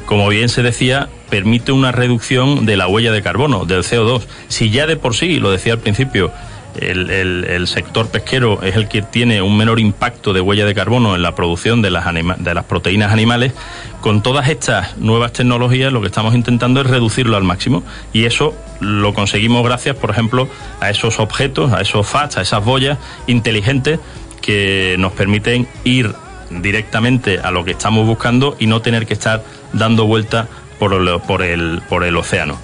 como 0.08 0.26
bien 0.30 0.48
se 0.48 0.62
decía, 0.62 1.10
permite 1.28 1.70
una 1.70 1.92
reducción 1.92 2.64
de 2.64 2.78
la 2.78 2.88
huella 2.88 3.12
de 3.12 3.20
carbono, 3.20 3.66
del 3.66 3.82
CO2. 3.82 4.22
Si 4.48 4.70
ya 4.70 4.86
de 4.86 4.96
por 4.96 5.14
sí, 5.14 5.38
lo 5.38 5.50
decía 5.50 5.74
al 5.74 5.80
principio, 5.80 6.32
el, 6.80 7.66
sector 7.66 8.08
pesquero 8.08 8.62
es 8.62 8.74
el 8.76 8.88
que 8.88 9.02
tiene 9.02 9.42
un 9.42 9.58
menor 9.58 9.78
impacto 9.78 10.32
de 10.32 10.40
huella 10.40 10.64
de 10.64 10.74
carbono 10.74 11.14
en 11.14 11.20
la 11.20 11.34
producción 11.34 11.82
de 11.82 11.90
las, 11.90 12.06
proteínas 12.64 13.12
animales, 13.12 13.52
con 14.00 14.22
todas 14.22 14.48
estas 14.48 14.96
nuevas 14.96 15.34
tecnologías 15.34 15.92
lo 15.92 16.00
que 16.00 16.06
estamos 16.06 16.34
intentando 16.34 16.80
es 16.80 16.86
reducirlo 16.86 17.36
al 17.36 17.44
máximo 17.44 17.82
y 18.14 18.24
eso 18.24 18.54
lo 18.80 19.12
conseguimos 19.12 19.62
gracias, 19.62 19.94
por 19.94 20.08
ejemplo, 20.08 20.48
a 20.80 20.88
esos 20.88 21.20
objetos, 21.20 21.74
a 21.74 21.82
esos 21.82 22.06
FATs, 22.06 22.38
a 22.38 22.40
esas 22.40 22.64
boyas 22.64 22.96
inteligentes 23.26 24.00
que 24.40 24.96
nos 24.98 25.12
permiten 25.12 25.68
ir 25.84 26.14
directamente 26.50 27.38
a 27.38 27.50
lo 27.50 27.64
que 27.64 27.72
estamos 27.72 28.06
buscando 28.06 28.56
y 28.58 28.66
no 28.66 28.80
tener 28.82 29.06
que 29.06 29.14
estar 29.14 29.44
dando 29.72 30.06
vuelta 30.06 30.48
por 30.78 31.20
por 31.22 31.42
el, 31.42 31.82
por 31.88 32.04
el 32.04 32.16
océano 32.16 32.58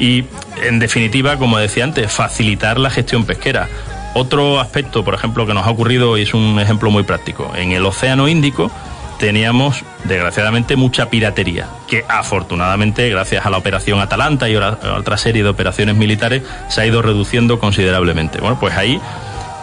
y, 0.00 0.24
en 0.62 0.78
definitiva, 0.78 1.36
como 1.36 1.58
decía 1.58 1.84
antes, 1.84 2.10
facilitar 2.10 2.80
la 2.80 2.90
gestión 2.90 3.24
pesquera. 3.24 3.68
Otro 4.14 4.58
aspecto, 4.58 5.04
por 5.04 5.14
ejemplo, 5.14 5.46
que 5.46 5.54
nos 5.54 5.66
ha 5.66 5.70
ocurrido 5.70 6.16
y 6.18 6.22
es 6.22 6.34
un 6.34 6.58
ejemplo 6.58 6.90
muy 6.90 7.04
práctico. 7.04 7.52
En 7.54 7.72
el 7.72 7.84
Océano 7.84 8.26
Índico 8.26 8.70
teníamos, 9.18 9.84
desgraciadamente, 10.04 10.74
mucha 10.74 11.10
piratería, 11.10 11.68
que 11.86 12.04
afortunadamente, 12.08 13.08
gracias 13.10 13.44
a 13.44 13.50
la 13.50 13.58
operación 13.58 14.00
Atalanta 14.00 14.48
y 14.48 14.56
otra 14.56 15.16
serie 15.18 15.42
de 15.42 15.50
operaciones 15.50 15.94
militares, 15.94 16.42
se 16.70 16.80
ha 16.80 16.86
ido 16.86 17.02
reduciendo 17.02 17.60
considerablemente. 17.60 18.40
Bueno, 18.40 18.58
pues 18.58 18.74
ahí 18.76 18.98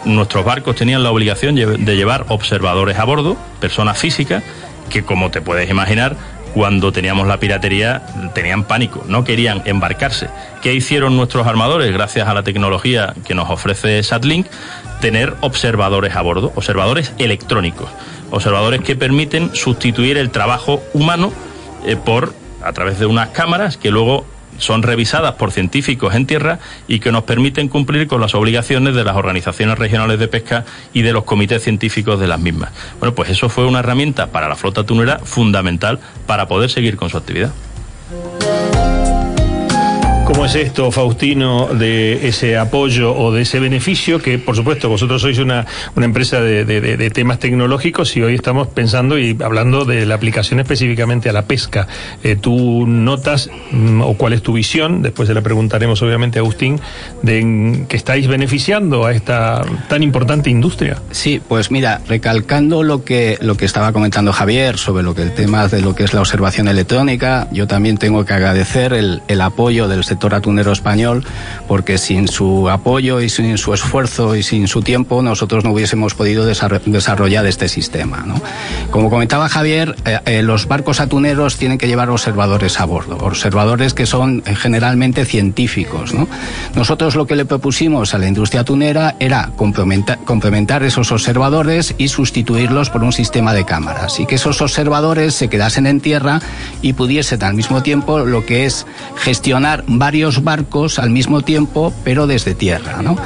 nuestros 0.06 0.46
barcos 0.46 0.76
tenían 0.76 1.04
la 1.04 1.12
obligación 1.12 1.56
de 1.56 1.96
llevar 1.96 2.26
observadores 2.30 2.98
a 2.98 3.04
bordo, 3.04 3.38
personas 3.60 3.98
físicas, 3.98 4.44
que 4.90 5.04
como 5.04 5.32
te 5.32 5.42
puedes 5.42 5.70
imaginar, 5.70 6.16
cuando 6.54 6.92
teníamos 6.92 7.28
la 7.28 7.40
piratería 7.40 8.04
tenían 8.34 8.64
pánico, 8.64 9.04
no 9.08 9.24
querían 9.24 9.62
embarcarse. 9.66 10.28
¿Qué 10.62 10.74
hicieron 10.74 11.16
nuestros 11.16 11.46
armadores 11.46 11.92
gracias 11.92 12.28
a 12.28 12.34
la 12.34 12.44
tecnología 12.44 13.14
que 13.26 13.36
nos 13.36 13.50
ofrece 13.50 14.02
SatLink? 14.02 14.48
Tener 15.00 15.36
observadores 15.42 16.16
a 16.16 16.22
bordo, 16.22 16.52
observadores 16.56 17.14
electrónicos, 17.20 17.90
observadores 18.32 18.82
que 18.82 18.96
permiten 18.96 19.54
sustituir 19.54 20.18
el 20.18 20.32
trabajo 20.32 20.82
humano 20.94 21.32
eh, 21.86 21.96
por 21.96 22.34
a 22.64 22.74
través 22.74 22.98
de 22.98 23.06
unas 23.06 23.30
cámaras 23.30 23.78
que 23.78 23.92
luego 23.92 24.26
son 24.58 24.84
revisadas 24.84 25.36
por 25.36 25.52
científicos 25.52 26.16
en 26.16 26.26
tierra 26.26 26.60
y 26.88 27.00
que 27.00 27.12
nos 27.12 27.24
permiten 27.24 27.68
cumplir 27.68 28.08
con 28.08 28.22
las 28.22 28.36
obligaciones 28.36 28.96
de 28.96 29.04
las 29.04 29.16
organizaciones 29.16 29.78
regionales 29.78 30.20
de 30.20 30.28
pesca 30.28 30.66
y 30.94 31.02
de 31.02 31.14
los 31.14 31.24
comités 31.24 31.64
científicos 31.64 32.20
de 32.20 32.28
las 32.28 32.40
mismas. 32.40 32.72
Bueno, 33.00 33.16
pues 33.16 33.30
eso 33.30 33.50
fue 33.50 33.66
una 33.66 33.80
herramienta 33.80 34.28
para 34.28 34.50
la 34.50 34.56
flota 34.56 34.84
tunera 34.84 35.20
fundamental 35.20 36.00
para 36.26 36.48
poder 36.48 36.70
seguir 36.70 36.98
con 36.98 37.10
su 37.10 37.18
actividad. 37.18 37.52
¿Cómo 40.28 40.46
es 40.46 40.56
esto, 40.56 40.92
Faustino, 40.92 41.68
de 41.68 42.28
ese 42.28 42.58
apoyo 42.58 43.16
o 43.16 43.32
de 43.32 43.44
ese 43.44 43.62
beneficio? 43.62 44.20
Que, 44.20 44.38
por 44.38 44.58
supuesto, 44.58 44.90
vosotros 44.90 45.22
sois 45.22 45.38
una, 45.38 45.66
una 45.96 46.06
empresa 46.06 46.42
de, 46.42 47.10
temas 47.12 47.40
tecnológicos 47.40 48.18
y 48.18 48.22
hoy 48.22 48.36
estamos 48.36 48.68
pensando 48.68 49.18
y 49.18 49.38
hablando 49.42 49.86
de 49.86 50.06
la 50.06 50.16
aplicación 50.16 50.60
específicamente 50.60 51.30
a 51.30 51.32
la 51.32 51.44
pesca. 51.44 51.88
Eh, 52.26 52.36
¿Tú 52.36 52.86
notas 52.86 53.50
mm, 53.72 54.02
o 54.02 54.16
cuál 54.16 54.34
es 54.34 54.42
tu 54.42 54.52
visión? 54.52 55.02
Después 55.02 55.30
se 55.30 55.34
la 55.34 55.40
preguntaremos, 55.40 56.02
obviamente, 56.02 56.40
a 56.40 56.42
Agustín, 56.42 56.82
de 57.22 57.86
que 57.88 57.96
estáis 57.96 58.28
beneficiando 58.28 59.06
a 59.06 59.14
esta 59.14 59.62
tan 59.88 60.04
importante 60.04 60.50
industria. 60.50 61.02
Sí, 61.10 61.42
pues 61.48 61.72
mira, 61.72 62.02
recalcando 62.06 62.84
lo 62.84 63.06
que, 63.06 63.38
lo 63.40 63.56
que 63.56 63.64
estaba 63.64 63.94
comentando 63.94 64.34
Javier 64.34 64.78
sobre 64.78 65.04
lo 65.04 65.16
que 65.16 65.22
el 65.22 65.34
tema 65.34 65.70
de 65.70 65.80
lo 65.80 65.96
que 65.96 66.04
es 66.04 66.14
la 66.14 66.20
observación 66.20 66.68
electrónica, 66.68 67.48
yo 67.54 67.66
también 67.66 67.98
tengo 67.98 68.26
que 68.26 68.34
agradecer 68.34 68.92
el, 68.92 69.22
el 69.30 69.40
apoyo 69.40 69.88
del 69.88 70.04
sector 70.04 70.17
sector 70.18 70.34
atunero 70.34 70.72
español, 70.72 71.24
porque 71.68 72.00
sin 72.00 72.28
su 72.28 72.72
apoyo 72.72 73.22
y 73.22 73.30
sin 73.30 73.56
su 73.60 73.72
esfuerzo 73.76 74.36
y 74.36 74.42
sin 74.42 74.68
su 74.68 74.82
tiempo 74.82 75.22
nosotros 75.22 75.64
no 75.64 75.74
hubiésemos 75.74 76.16
podido 76.16 76.44
desarrollar 76.44 77.46
este 77.46 77.70
sistema. 77.70 78.26
Como 78.90 79.12
comentaba 79.12 79.48
Javier, 79.48 79.96
eh, 80.06 80.20
eh, 80.26 80.42
los 80.42 80.68
barcos 80.68 81.00
atuneros 81.00 81.58
tienen 81.58 81.78
que 81.78 81.88
llevar 81.88 82.10
observadores 82.10 82.80
a 82.80 82.86
bordo, 82.86 83.18
observadores 83.22 83.94
que 83.94 84.08
son 84.08 84.42
eh, 84.48 84.56
generalmente 84.56 85.24
científicos. 85.24 86.16
Nosotros 86.74 87.16
lo 87.16 87.28
que 87.28 87.36
le 87.36 87.46
propusimos 87.46 88.16
a 88.16 88.18
la 88.18 88.28
industria 88.28 88.62
atunera 88.62 89.16
era 89.20 89.52
complementar, 89.56 90.18
complementar 90.26 90.82
esos 90.82 91.12
observadores 91.12 91.94
y 92.00 92.08
sustituirlos 92.08 92.90
por 92.90 93.04
un 93.04 93.14
sistema 93.14 93.54
de 93.54 93.66
cámaras 93.66 94.20
y 94.20 94.26
que 94.26 94.36
esos 94.36 94.64
observadores 94.64 95.36
se 95.36 95.48
quedasen 95.48 95.86
en 95.86 96.02
tierra 96.02 96.42
y 96.82 96.94
pudiesen 96.94 97.44
al 97.44 97.54
mismo 97.54 97.84
tiempo 97.84 98.20
lo 98.20 98.48
que 98.48 98.66
es 98.66 98.88
gestionar 99.18 99.84
varios 100.08 100.42
barcos 100.42 101.00
al 101.00 101.10
mismo 101.10 101.42
tiempo, 101.42 101.94
pero 102.06 102.28
desde 102.28 102.56
tierra. 102.56 103.02
¿no? 103.02 103.18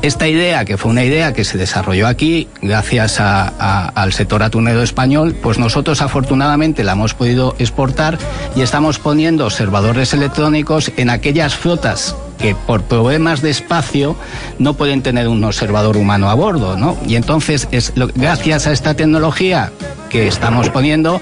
Esta 0.00 0.26
idea, 0.26 0.64
que 0.64 0.78
fue 0.78 0.90
una 0.90 1.04
idea 1.04 1.34
que 1.34 1.44
se 1.44 1.58
desarrolló 1.58 2.06
aquí 2.06 2.48
gracias 2.62 3.20
al 3.20 4.12
sector 4.14 4.42
atunero 4.42 4.82
español, 4.82 5.36
pues 5.42 5.58
nosotros 5.58 6.00
afortunadamente 6.00 6.82
la 6.82 6.92
hemos 6.92 7.12
podido 7.12 7.54
exportar 7.58 8.16
y 8.56 8.62
estamos 8.62 8.98
poniendo 8.98 9.44
observadores 9.44 10.14
electrónicos 10.14 10.90
en 10.96 11.10
aquellas 11.10 11.54
flotas 11.54 12.16
que 12.40 12.54
por 12.54 12.82
problemas 12.82 13.42
de 13.42 13.50
espacio 13.50 14.16
no 14.58 14.74
pueden 14.74 15.02
tener 15.02 15.28
un 15.28 15.42
observador 15.44 15.96
humano 15.96 16.30
a 16.30 16.34
bordo, 16.34 16.76
¿no? 16.76 16.96
Y 17.06 17.16
entonces, 17.16 17.68
es 17.70 17.92
gracias 18.14 18.66
a 18.66 18.72
esta 18.72 18.94
tecnología 18.94 19.72
que 20.08 20.26
estamos 20.26 20.70
poniendo, 20.70 21.20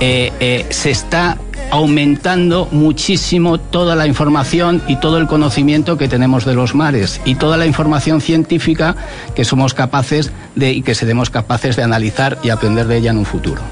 eh, 0.00 0.32
eh, 0.40 0.66
se 0.70 0.90
está 0.90 1.38
aumentando 1.70 2.68
muchísimo 2.72 3.58
toda 3.58 3.94
la 3.94 4.06
información 4.06 4.82
y 4.88 4.96
todo 4.96 5.18
el 5.18 5.26
conocimiento 5.26 5.96
que 5.96 6.08
tenemos 6.08 6.44
de 6.44 6.54
los 6.54 6.74
mares 6.74 7.20
y 7.24 7.36
toda 7.36 7.56
la 7.56 7.66
información 7.66 8.20
científica 8.20 8.96
que 9.34 9.44
somos 9.44 9.72
capaces 9.72 10.32
de 10.56 10.72
y 10.72 10.82
que 10.82 10.94
seremos 10.94 11.30
capaces 11.30 11.76
de 11.76 11.84
analizar 11.84 12.38
y 12.42 12.50
aprender 12.50 12.86
de 12.86 12.96
ella 12.96 13.10
en 13.10 13.18
un 13.18 13.26
futuro. 13.26 13.62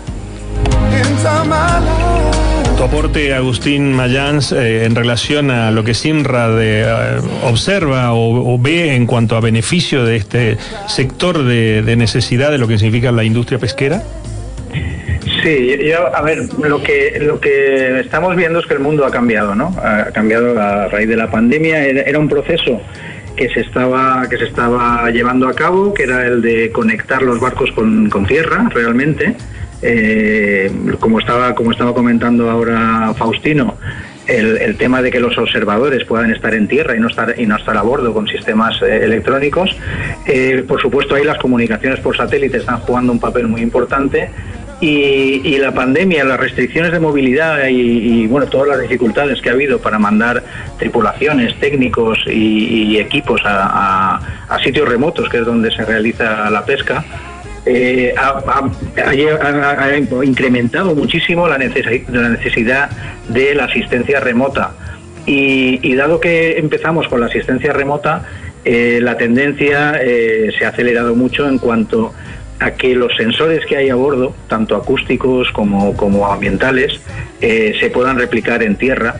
Tu 2.79 2.85
aporte, 2.85 3.35
Agustín 3.35 3.93
Mayans, 3.93 4.53
eh, 4.53 4.85
en 4.85 4.95
relación 4.95 5.51
a 5.51 5.73
lo 5.73 5.83
que 5.83 5.95
SINRA 5.95 6.51
de, 6.51 6.83
eh, 6.83 7.21
observa 7.43 8.12
o, 8.12 8.57
ve 8.57 8.95
en 8.95 9.05
cuanto 9.05 9.37
a 9.37 9.41
beneficio 9.41 10.05
de 10.05 10.14
este 10.14 10.59
sector 10.87 11.43
de, 11.43 11.83
de 11.83 11.97
necesidad 11.97 12.53
de 12.53 12.59
lo 12.59 12.69
que 12.69 12.79
significa 12.79 13.11
la 13.11 13.25
industria 13.25 13.59
pesquera? 13.59 14.05
Sí, 15.43 15.77
yo, 15.91 16.14
a 16.14 16.23
ver, 16.23 16.38
lo 16.57 16.81
que, 16.81 17.19
lo 17.21 17.41
que 17.41 17.99
estamos 17.99 18.37
viendo 18.37 18.61
es 18.61 18.67
que 18.67 18.75
el 18.75 18.81
mundo 18.81 19.05
ha 19.05 19.11
cambiado, 19.11 19.57
¿no? 19.57 19.75
Ha 19.83 20.12
cambiado 20.12 20.57
a 20.61 20.87
raíz 20.87 21.09
de 21.09 21.17
la 21.17 21.29
pandemia, 21.29 21.85
era 21.85 22.21
un 22.21 22.29
proceso 22.29 22.81
que 23.35 23.49
se 23.49 23.61
estaba 23.61 24.29
que 24.31 24.37
se 24.37 24.45
estaba 24.45 25.11
llevando 25.11 25.49
a 25.49 25.55
cabo, 25.55 25.93
que 25.93 26.05
era 26.05 26.29
el 26.29 26.43
de 26.43 26.71
conectar 26.71 27.23
los 27.23 27.41
barcos 27.41 27.73
con, 27.73 28.09
con 28.09 28.25
tierra, 28.25 28.69
realmente. 28.73 29.35
Eh, 29.81 30.73
como 30.99 31.21
estaba 31.21 31.55
como 31.55 31.71
estaba 31.71 31.95
comentando 31.95 32.51
ahora 32.51 33.14
Faustino, 33.17 33.77
el, 34.29 34.77
tema 34.77 35.01
de 35.03 35.11
que 35.11 35.21
los 35.21 35.38
observadores 35.38 36.05
puedan 36.05 36.31
estar 36.31 36.55
en 36.55 36.69
tierra 36.69 36.95
y 36.97 37.01
no 37.01 37.09
estar 37.09 37.35
y 37.38 37.47
no 37.47 37.57
estar 37.57 37.77
a 37.77 37.83
bordo 37.83 38.12
con 38.12 38.29
sistemas 38.29 38.81
eh, 38.83 39.05
electrónicos. 39.05 39.75
Eh, 40.27 40.64
por 40.67 40.81
supuesto, 40.81 41.14
ahí 41.14 41.25
las 41.25 41.38
comunicaciones 41.38 42.01
por 42.01 42.17
satélite 42.17 42.59
están 42.59 42.81
jugando 42.81 43.12
un 43.12 43.21
papel 43.21 43.49
muy 43.49 43.62
importante. 43.62 44.31
Y, 44.81 45.59
la 45.59 45.73
pandemia, 45.73 46.23
las 46.23 46.38
restricciones 46.38 46.93
de 46.93 47.01
movilidad 47.01 47.67
y, 47.67 48.29
bueno 48.29 48.47
todas 48.47 48.69
las 48.69 48.81
dificultades 48.81 49.41
que 49.41 49.51
ha 49.51 49.53
habido 49.53 49.81
para 49.81 49.99
mandar 49.99 50.45
tripulaciones, 50.79 51.59
técnicos 51.59 52.19
y, 52.29 52.97
equipos 52.97 53.41
a, 53.45 54.21
sitios 54.62 54.88
remotos, 54.88 55.29
que 55.29 55.38
es 55.38 55.45
donde 55.45 55.73
se 55.73 55.85
realiza 55.85 56.49
la 56.51 56.64
pesca, 56.64 57.05
eh, 57.66 58.14
ha, 58.16 58.64
incrementado 60.25 60.94
muchísimo 60.94 61.49
la, 61.49 61.59
necesidad 61.59 62.90
de 63.29 63.55
la 63.55 63.64
asistencia 63.64 64.21
remota. 64.21 64.73
Y, 65.27 65.94
dado 65.94 66.21
que 66.21 66.59
empezamos 66.59 67.07
con 67.09 67.21
la 67.21 67.27
asistencia 67.27 67.73
remota, 67.73 68.27
eh, 68.64 69.01
la 69.03 69.16
tendencia 69.18 70.01
eh, 70.01 70.51
se 70.59 70.64
ha 70.64 70.71
acelerado 70.71 71.14
mucho 71.14 71.47
en 71.47 71.59
cuanto 71.59 72.14
a 72.61 72.71
que 72.73 72.94
los 72.94 73.14
sensores 73.16 73.64
que 73.66 73.77
hay 73.77 73.90
a 73.90 73.94
bordo, 73.94 74.35
tanto 74.49 74.75
acústicos 74.75 75.51
como, 75.53 75.94
como 75.97 76.27
ambientales, 76.27 77.01
se 77.40 77.90
puedan 77.90 78.18
replicar 78.18 78.64
en 78.64 78.75
tierra 78.75 79.14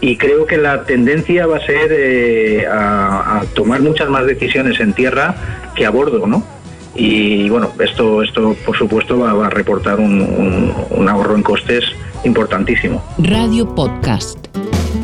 y 0.00 0.16
creo 0.16 0.46
que 0.46 0.56
la 0.56 0.84
tendencia 0.84 1.46
va 1.46 1.58
a 1.58 1.66
ser 1.66 2.66
a, 2.70 3.42
tomar 3.54 3.82
muchas 3.82 4.08
más 4.08 4.24
decisiones 4.24 4.80
en 4.80 4.94
tierra 4.94 5.34
que 5.74 5.84
a 5.84 5.90
bordo, 5.90 6.26
¿no? 6.26 6.59
Y 6.94 7.48
bueno, 7.48 7.70
esto, 7.78 8.22
esto 8.22 8.56
por 8.64 8.76
supuesto 8.76 9.18
va, 9.18 9.46
a 9.46 9.50
reportar 9.50 10.00
un, 10.00 10.74
un 10.90 11.08
ahorro 11.08 11.36
en 11.36 11.42
costes 11.42 11.84
importantísimo. 12.24 13.02
Radio 13.18 13.74
Podcast. 13.74 14.38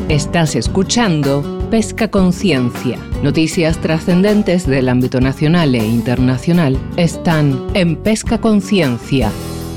Estás 0.09 0.55
escuchando 0.55 1.43
Pesca 1.69 2.09
Conciencia. 2.09 2.97
Noticias 3.23 3.79
trascendentes 3.79 4.65
del 4.65 4.89
ámbito 4.89 5.19
nacional 5.19 5.75
e 5.75 5.85
internacional 5.85 6.77
están 6.95 7.67
en 7.73 7.97
Pesca 7.97 8.39
Conciencia. 8.39 9.31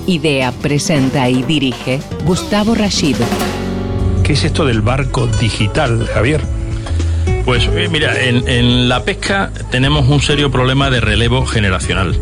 Idea, 0.06 0.52
presenta 0.52 1.28
y 1.28 1.42
dirige 1.42 2.00
Gustavo 2.24 2.74
Rashid. 2.74 3.16
¿Qué 4.22 4.34
es 4.34 4.44
esto 4.44 4.64
del 4.64 4.82
barco 4.82 5.26
digital, 5.26 6.06
Javier? 6.06 6.40
Pues 7.44 7.68
eh, 7.72 7.88
mira, 7.90 8.14
en, 8.22 8.88
la 8.88 9.04
pesca 9.04 9.50
tenemos 9.70 10.08
un 10.08 10.20
serio 10.20 10.50
problema 10.50 10.90
de 10.90 11.00
relevo 11.00 11.46
generacional. 11.46 12.16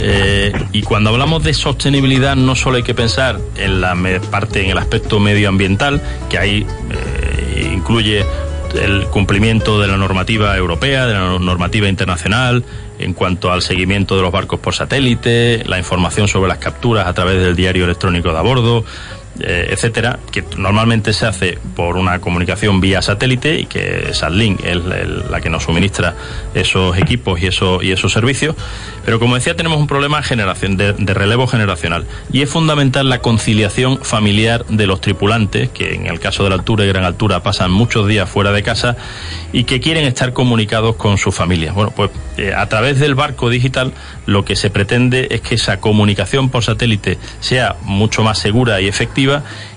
Eh, 0.00 0.52
y 0.72 0.82
cuando 0.82 1.10
hablamos 1.10 1.44
de 1.44 1.54
sostenibilidad 1.54 2.36
no 2.36 2.56
solo 2.56 2.76
hay 2.76 2.82
que 2.82 2.94
pensar 2.94 3.38
en 3.56 3.80
la 3.80 3.96
parte 4.30 4.62
en 4.62 4.70
el 4.70 4.78
aspecto 4.78 5.20
medioambiental 5.20 6.02
que 6.28 6.38
ahí 6.38 6.66
eh, 6.90 7.70
incluye 7.72 8.24
el 8.82 9.06
cumplimiento 9.06 9.80
de 9.80 9.86
la 9.86 9.96
normativa 9.96 10.56
europea, 10.56 11.06
de 11.06 11.14
la 11.14 11.38
normativa 11.38 11.88
internacional, 11.88 12.64
en 12.98 13.14
cuanto 13.14 13.52
al 13.52 13.62
seguimiento 13.62 14.16
de 14.16 14.22
los 14.22 14.32
barcos 14.32 14.60
por 14.60 14.74
satélite, 14.74 15.62
la 15.66 15.78
información 15.78 16.28
sobre 16.28 16.48
las 16.48 16.58
capturas 16.58 17.06
a 17.06 17.12
través 17.12 17.40
del 17.40 17.54
diario 17.54 17.84
electrónico 17.84 18.32
de 18.32 18.38
a 18.38 18.42
bordo, 18.42 18.84
eh, 19.40 19.68
etcétera, 19.70 20.20
que 20.30 20.44
normalmente 20.56 21.12
se 21.12 21.26
hace 21.26 21.58
por 21.74 21.96
una 21.96 22.20
comunicación 22.20 22.80
vía 22.80 23.02
satélite 23.02 23.58
y 23.58 23.66
que 23.66 24.14
Sadlink 24.14 24.64
es 24.64 24.76
la 25.28 25.40
que 25.40 25.50
nos 25.50 25.64
suministra 25.64 26.14
esos 26.54 26.96
equipos 26.96 27.42
y, 27.42 27.48
eso, 27.48 27.82
y 27.82 27.90
esos 27.90 28.12
servicios. 28.12 28.54
Pero 29.04 29.18
como 29.18 29.34
decía, 29.34 29.56
tenemos 29.56 29.78
un 29.78 29.88
problema 29.88 30.22
generación, 30.22 30.76
de, 30.76 30.92
relevo 30.92 31.48
generacional 31.48 32.06
y 32.32 32.42
es 32.42 32.50
fundamental 32.50 33.08
la 33.08 33.18
conciliación 33.18 33.98
familiar 33.98 34.64
de 34.66 34.86
los 34.86 35.00
tripulantes, 35.00 35.68
que 35.70 35.94
en 35.94 36.06
el 36.06 36.20
caso 36.20 36.44
de 36.44 36.50
la 36.50 36.54
altura 36.54 36.84
y 36.84 36.88
gran 36.88 37.04
altura 37.04 37.42
pasan 37.42 37.72
muchos 37.72 38.06
días 38.06 38.30
fuera 38.30 38.52
de 38.52 38.62
casa 38.62 38.96
y 39.52 39.64
que 39.64 39.80
quieren 39.80 40.04
estar 40.04 40.32
comunicados 40.32 40.94
con 40.94 41.18
sus 41.18 41.34
familias. 41.34 41.74
Bueno, 41.74 41.90
pues 41.90 42.10
eh, 42.36 42.54
a 42.56 42.68
través 42.68 43.00
del 43.00 43.16
barco 43.16 43.50
digital 43.50 43.92
lo 44.26 44.44
que 44.44 44.54
se 44.54 44.70
pretende 44.70 45.26
es 45.32 45.40
que 45.40 45.56
esa 45.56 45.80
comunicación 45.80 46.50
por 46.50 46.62
satélite 46.62 47.18
sea 47.40 47.74
mucho 47.82 48.22
más 48.22 48.38
segura 48.38 48.80
y 48.80 48.86
efectiva 48.86 49.23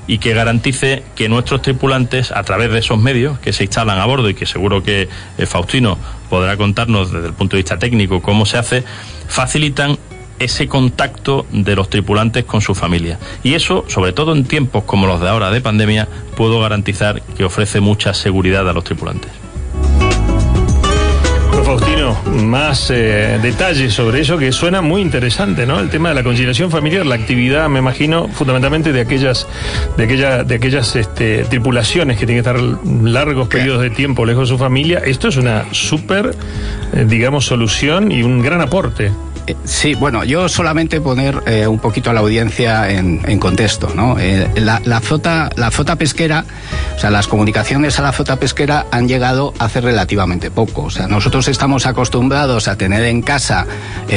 y 0.08 0.18
que 0.20 0.34
garantice 0.34 1.04
que 1.16 1.30
nuestros 1.30 1.62
tripulantes, 1.62 2.32
a 2.32 2.44
través 2.44 2.72
de 2.72 2.80
esos 2.80 2.98
medios 2.98 3.40
que 3.40 3.54
se 3.54 3.64
instalan 3.64 4.00
a 4.00 4.06
bordo 4.06 4.30
y 4.30 4.34
que 4.34 4.46
seguro 4.46 4.84
que 4.84 5.10
eh, 5.38 5.46
Faustino 5.46 5.98
podrá 6.30 6.58
contarnos 6.58 7.12
desde 7.12 7.28
el 7.28 7.34
punto 7.34 7.56
de 7.56 7.64
vista 7.64 7.80
técnico 7.80 8.22
cómo 8.22 8.46
se 8.46 8.58
hace, 8.58 8.84
facilitan 9.28 9.98
ese 10.40 10.68
contacto 10.68 11.46
de 11.52 11.76
los 11.76 11.90
tripulantes 11.90 12.46
con 12.46 12.62
su 12.62 12.76
familia. 12.76 13.18
Y 13.44 13.54
eso, 13.56 13.86
sobre 13.88 14.14
todo 14.14 14.36
en 14.36 14.46
tiempos 14.46 14.84
como 14.84 15.08
los 15.08 15.20
de 15.20 15.30
ahora 15.30 15.50
de 15.50 15.62
pandemia, 15.62 16.08
puedo 16.36 16.60
garantizar 16.60 17.22
que 17.22 17.44
ofrece 17.44 17.80
mucha 17.80 18.14
seguridad 18.14 18.68
a 18.70 18.74
los 18.74 18.84
tripulantes. 18.84 19.32
Faustino, 21.68 22.18
más 22.46 22.90
eh, 22.92 23.40
detalles 23.42 23.94
sobre 23.94 24.22
eso 24.22 24.38
que 24.38 24.54
suena 24.54 24.82
muy 24.82 25.02
interesante, 25.02 25.66
¿no? 25.66 25.82
El 25.82 25.90
tema 25.90 26.08
de 26.08 26.16
la 26.16 26.24
conciliación 26.24 26.72
familiar, 26.72 27.06
la 27.06 27.16
actividad, 27.16 27.68
me 27.68 27.80
imagino, 27.80 28.30
fundamentalmente 28.30 28.94
de 28.94 29.02
aquellas, 29.02 29.46
de 29.98 30.06
aquella, 30.06 30.46
de 30.46 30.56
aquellas 30.56 30.96
este, 30.96 31.44
tripulaciones 31.44 32.18
que 32.18 32.26
tienen 32.26 32.42
que 32.42 32.50
estar 32.50 32.64
largos 33.04 33.50
periodos 33.50 33.82
de 33.82 33.90
tiempo 33.90 34.26
lejos 34.26 34.48
de 34.48 34.56
su 34.56 34.58
familia. 34.58 35.00
Esto 35.00 35.28
es 35.28 35.36
una 35.36 35.66
súper, 35.74 36.38
eh, 36.94 37.06
digamos, 37.06 37.46
solución 37.46 38.14
y 38.14 38.24
un 38.24 38.42
gran 38.42 38.62
aporte. 38.62 39.12
Eh, 39.48 39.56
sí, 39.64 39.96
bueno, 39.96 40.26
yo 40.26 40.50
solamente 40.50 41.00
poner 41.00 41.42
eh, 41.46 41.68
un 41.68 41.80
poquito 41.80 42.10
a 42.10 42.14
la 42.14 42.20
audiencia 42.20 42.90
en, 42.92 43.18
contexto, 43.40 43.94
¿no? 43.96 44.18
Eh, 44.20 44.50
la, 44.58 45.02
flota, 45.02 45.50
la 45.56 45.72
flota 45.72 45.96
pesquera, 45.96 46.44
o 46.96 47.00
sea, 47.00 47.12
las 47.12 47.28
comunicaciones 47.28 47.98
a 47.98 48.02
la 48.02 48.12
flota 48.12 48.36
pesquera 48.36 48.88
han 48.92 49.08
llegado 49.08 49.54
hace 49.58 49.80
relativamente 49.80 50.52
poco. 50.52 50.84
O 50.84 50.90
sea, 50.90 51.08
nosotros 51.08 51.48
estamos 51.48 51.86
acostumbrados 51.86 52.68
a 52.68 52.76
tener 52.76 53.04
en 53.06 53.22
casa 53.22 53.66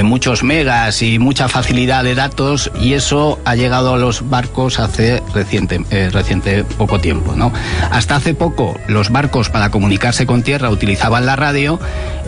muchos 0.03 0.43
megas 0.43 1.03
y 1.03 1.19
mucha 1.19 1.49
facilidad 1.49 2.03
de 2.05 2.15
datos 2.15 2.71
y 2.81 2.95
eso 2.95 3.39
ha 3.45 3.55
llegado 3.55 3.95
a 3.95 3.99
los 3.99 4.29
barcos 4.29 4.81
hace 4.81 5.23
reciente, 5.35 5.81
reciente 6.11 6.65
poco 6.65 6.99
tiempo, 6.99 7.35
¿no? 7.37 7.53
Hasta 7.91 8.17
hace 8.17 8.35
poco 8.35 8.75
los 8.89 9.11
barcos 9.11 9.51
para 9.51 9.71
comunicarse 9.71 10.27
con 10.27 10.43
tierra 10.43 10.71
utilizaban 10.71 11.27
la 11.27 11.37
radio, 11.37 11.79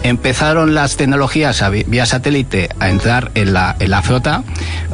empezaron 0.03 0.75
las 0.75 0.97
tecnologías 0.97 1.62
vía 1.87 2.07
satélite 2.07 2.69
a 2.79 2.92
entrar 2.93 3.31
en 3.35 3.53
la, 3.53 3.77
en 3.81 3.91
la 3.91 4.03
flota, 4.03 4.45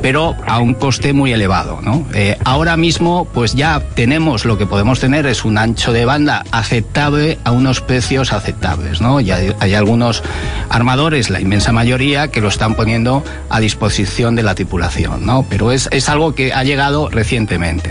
pero 0.01 0.35
a 0.47 0.59
un 0.59 0.75
coste 0.75 1.13
muy 1.13 1.33
elevado. 1.33 1.81
¿no? 1.83 2.07
Eh, 2.15 2.39
ahora 2.45 2.77
mismo, 2.77 3.27
pues 3.33 3.55
ya 3.55 3.81
tenemos 3.95 4.45
lo 4.45 4.57
que 4.57 4.67
podemos 4.67 5.01
tener 5.01 5.27
es 5.27 5.45
un 5.45 5.59
ancho 5.59 5.93
de 5.93 6.05
banda 6.05 6.45
aceptable 6.51 7.39
a 7.45 7.51
unos 7.51 7.81
precios 7.81 8.33
aceptables. 8.33 9.01
¿no? 9.01 9.21
Ya 9.21 9.39
hay, 9.61 9.75
algunos 9.75 10.23
armadores, 10.71 11.31
la 11.31 11.41
inmensa 11.41 11.73
mayoría, 11.73 12.29
que 12.29 12.41
lo 12.41 12.49
están 12.49 12.75
poniendo 12.75 13.23
a 13.51 13.61
disposición 13.61 14.35
de 14.35 14.43
la 14.43 14.55
tripulación, 14.55 15.27
pero 15.49 15.73
es, 15.73 15.89
es 15.93 16.09
algo 16.09 16.35
que 16.35 16.53
ha 16.53 16.65
llegado 16.65 17.09
recientemente. 17.11 17.91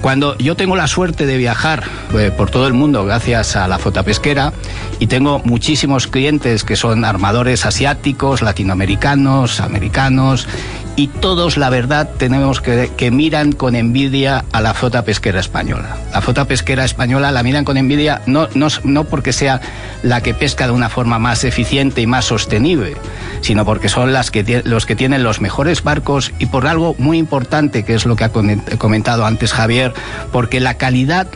Cuando 0.00 0.36
yo 0.38 0.56
tengo 0.56 0.76
la 0.76 0.86
suerte 0.86 1.26
de 1.26 1.36
viajar 1.36 1.84
eh, 2.14 2.30
por 2.36 2.50
todo 2.50 2.66
el 2.66 2.74
mundo 2.74 3.04
gracias 3.04 3.56
a 3.56 3.68
la 3.68 3.78
flota 3.78 4.02
pesquera 4.02 4.52
y 4.98 5.06
tengo 5.06 5.40
muchísimos 5.44 6.06
clientes 6.06 6.64
que 6.64 6.76
son 6.76 7.04
armadores 7.04 7.66
asiáticos, 7.66 8.42
latinoamericanos, 8.42 9.35
americanos, 9.60 10.48
y 10.96 11.08
todos, 11.08 11.58
la 11.58 11.68
verdad, 11.68 12.08
tenemos 12.16 12.62
que, 12.62 12.90
que 12.96 13.10
miran 13.10 13.52
con 13.52 13.76
envidia 13.76 14.46
a 14.52 14.62
la 14.62 14.72
flota 14.72 15.04
pesquera 15.04 15.40
española. 15.40 15.94
La 16.12 16.22
flota 16.22 16.46
pesquera 16.46 16.86
española 16.86 17.30
la 17.32 17.42
miran 17.42 17.66
con 17.66 17.76
envidia 17.76 18.22
no, 18.24 18.48
no, 18.54 18.68
no 18.82 19.04
porque 19.04 19.34
sea 19.34 19.60
la 20.02 20.22
que 20.22 20.32
pesca 20.32 20.64
de 20.64 20.72
una 20.72 20.88
forma 20.88 21.18
más 21.18 21.44
eficiente 21.44 22.00
y 22.00 22.06
más 22.06 22.24
sostenible, 22.24 22.96
sino 23.42 23.66
porque 23.66 23.90
son 23.90 24.14
las 24.14 24.30
que, 24.30 24.62
los 24.64 24.86
que 24.86 24.96
tienen 24.96 25.22
los 25.22 25.42
mejores 25.42 25.82
barcos 25.82 26.32
y 26.38 26.46
por 26.46 26.66
algo 26.66 26.96
muy 26.98 27.18
importante, 27.18 27.84
que 27.84 27.94
es 27.94 28.06
lo 28.06 28.16
que 28.16 28.24
ha 28.24 28.30
comentado 28.30 29.26
antes 29.26 29.52
Javier, 29.52 29.92
porque 30.32 30.60
la 30.60 30.74
calidad 30.74 31.28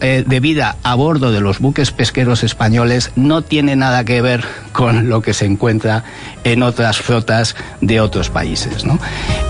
eh, 0.00 0.24
de 0.26 0.40
vida 0.40 0.76
a 0.82 0.94
bordo 0.94 1.32
de 1.32 1.40
los 1.40 1.58
buques 1.58 1.90
pesqueros 1.90 2.42
españoles 2.42 3.12
no 3.16 3.42
tiene 3.42 3.76
nada 3.76 4.04
que 4.04 4.20
ver 4.22 4.44
con 4.72 5.08
lo 5.08 5.22
que 5.22 5.34
se 5.34 5.46
encuentra 5.46 6.04
en 6.44 6.62
otras 6.62 6.98
flotas 6.98 7.56
de 7.80 8.00
otros 8.00 8.30
países. 8.30 8.84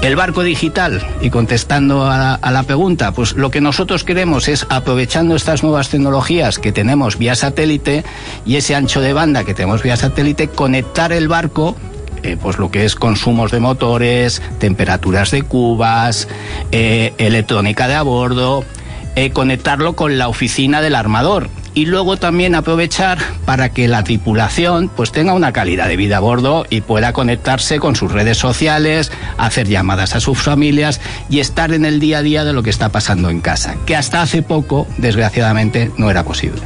El 0.03 0.17
barco 0.17 0.43
digital, 0.43 1.07
y 1.21 1.31
contestando 1.31 2.07
a 2.07 2.39
la, 2.43 2.63
pregunta, 2.63 3.13
pues 3.13 3.35
lo 3.35 3.51
que 3.51 3.61
nosotros 3.61 4.05
queremos 4.05 4.49
es, 4.49 4.67
aprovechando 4.69 5.35
estas 5.37 5.63
nuevas 5.63 5.89
tecnologías 5.89 6.59
que 6.59 6.73
tenemos 6.73 7.19
vía 7.19 7.35
satélite 7.35 8.05
y 8.45 8.57
ese 8.57 8.75
ancho 8.75 9.01
de 9.01 9.13
banda 9.13 9.45
que 9.45 9.55
tenemos 9.55 9.83
vía 9.83 9.97
satélite, 9.97 10.49
conectar 10.49 11.13
el 11.13 11.29
barco 11.29 11.77
eh, 12.23 12.37
pues 12.41 12.59
lo 12.59 12.71
que 12.71 12.85
es 12.85 12.97
consumos 12.97 13.51
de 13.51 13.61
motores, 13.61 14.43
temperaturas 14.59 15.31
de 15.31 15.43
cubas, 15.43 16.29
eh, 16.71 17.15
electrónica 17.17 17.89
de 17.89 17.95
a 17.95 18.03
bordo, 18.03 18.63
eh, 19.17 19.31
conectarlo 19.31 19.95
con 19.95 20.19
la 20.19 20.29
oficina 20.29 20.81
del 20.81 20.95
armador 20.95 21.49
y 21.75 21.87
luego 21.87 22.17
también 22.17 22.55
aprovechar 22.55 23.19
para 23.45 23.71
que 23.71 23.89
la 23.89 24.05
tripulación 24.05 24.89
pues 24.89 25.13
tenga 25.13 25.35
una 25.35 25.53
calidad 25.53 25.89
de 25.89 25.97
vida 25.97 26.17
a 26.17 26.21
bordo 26.21 26.67
y 26.69 26.81
pueda 26.81 27.13
conectarse 27.13 27.79
con 27.79 27.97
sus 27.97 28.13
redes 28.13 28.39
sociales, 28.39 29.13
hacer 29.39 29.69
llamadas 29.69 30.17
a 30.17 30.21
sus 30.21 30.39
familias 30.39 31.01
y 31.29 31.41
estar 31.41 31.73
en 31.73 31.85
el 31.85 32.01
día 32.01 32.19
a 32.19 32.23
día 32.23 32.45
de 32.45 32.53
lo 32.53 32.63
que 32.63 32.71
está 32.71 32.89
pasando 32.91 33.31
en 33.31 33.41
casa, 33.41 33.77
que 33.87 33.97
hasta 33.97 34.23
hace 34.23 34.43
poco, 34.43 34.87
desgraciadamente, 34.99 35.91
no 35.97 36.11
era 36.11 36.25
posible. 36.25 36.61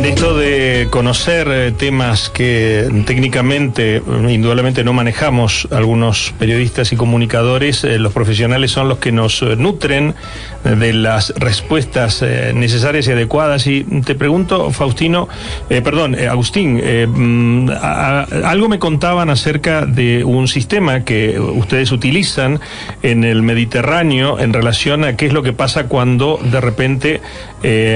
En 0.00 0.06
esto 0.06 0.34
de 0.34 0.88
conocer 0.88 1.46
eh, 1.50 1.72
temas 1.72 2.30
que 2.30 2.88
técnicamente, 3.04 3.96
eh, 3.96 4.02
indudablemente 4.30 4.82
no 4.82 4.94
manejamos 4.94 5.68
algunos 5.70 6.32
periodistas 6.38 6.90
y 6.94 6.96
comunicadores, 6.96 7.84
eh, 7.84 7.98
los 7.98 8.14
profesionales 8.14 8.70
son 8.70 8.88
los 8.88 8.96
que 8.96 9.12
nos 9.12 9.42
nutren 9.42 10.14
de 10.64 10.94
las 10.94 11.34
respuestas 11.36 12.22
necesarias 12.54 13.08
y 13.08 13.12
adecuadas. 13.12 13.66
Y 13.66 13.84
te 14.04 14.14
pregunto, 14.14 14.70
Faustino, 14.70 15.28
perdón, 15.68 16.14
Agustín, 16.14 16.76
mm, 16.76 17.70
algo 18.44 18.68
me 18.68 18.78
contaban 18.78 19.30
acerca 19.30 19.86
de 19.86 20.22
un 20.22 20.48
sistema 20.48 21.04
que 21.04 21.40
ustedes 21.40 21.92
utilizan 21.92 22.60
en 23.02 23.24
el 23.24 23.42
Mediterráneo 23.42 24.38
en 24.38 24.52
relación 24.52 25.04
a 25.04 25.16
qué 25.16 25.26
es 25.26 25.32
lo 25.32 25.42
que 25.42 25.54
pasa 25.54 25.88
cuando 25.88 26.38
de 26.42 26.60
repente 26.60 27.20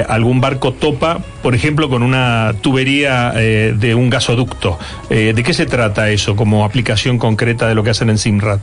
algún 0.08 0.40
barco 0.40 0.72
topa, 0.72 1.20
por 1.42 1.54
ejemplo, 1.54 1.88
con 1.88 2.02
una 2.02 2.54
tubería 2.60 3.32
eh, 3.36 3.74
de 3.76 3.94
un 3.94 4.10
gasoducto. 4.10 4.78
Eh, 5.10 5.32
¿De 5.34 5.42
qué 5.42 5.52
se 5.52 5.66
trata 5.66 6.10
eso 6.10 6.36
como 6.36 6.64
aplicación 6.64 7.18
concreta 7.18 7.68
de 7.68 7.74
lo 7.74 7.82
que 7.82 7.90
hacen 7.90 8.10
en 8.10 8.18
Simrad? 8.18 8.60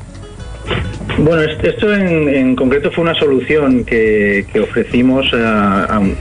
Bueno, 1.17 1.41
esto 1.41 1.93
en, 1.93 2.55
concreto 2.55 2.89
fue 2.91 3.03
una 3.03 3.13
solución 3.15 3.83
que, 3.83 4.45
ofrecimos 4.61 5.29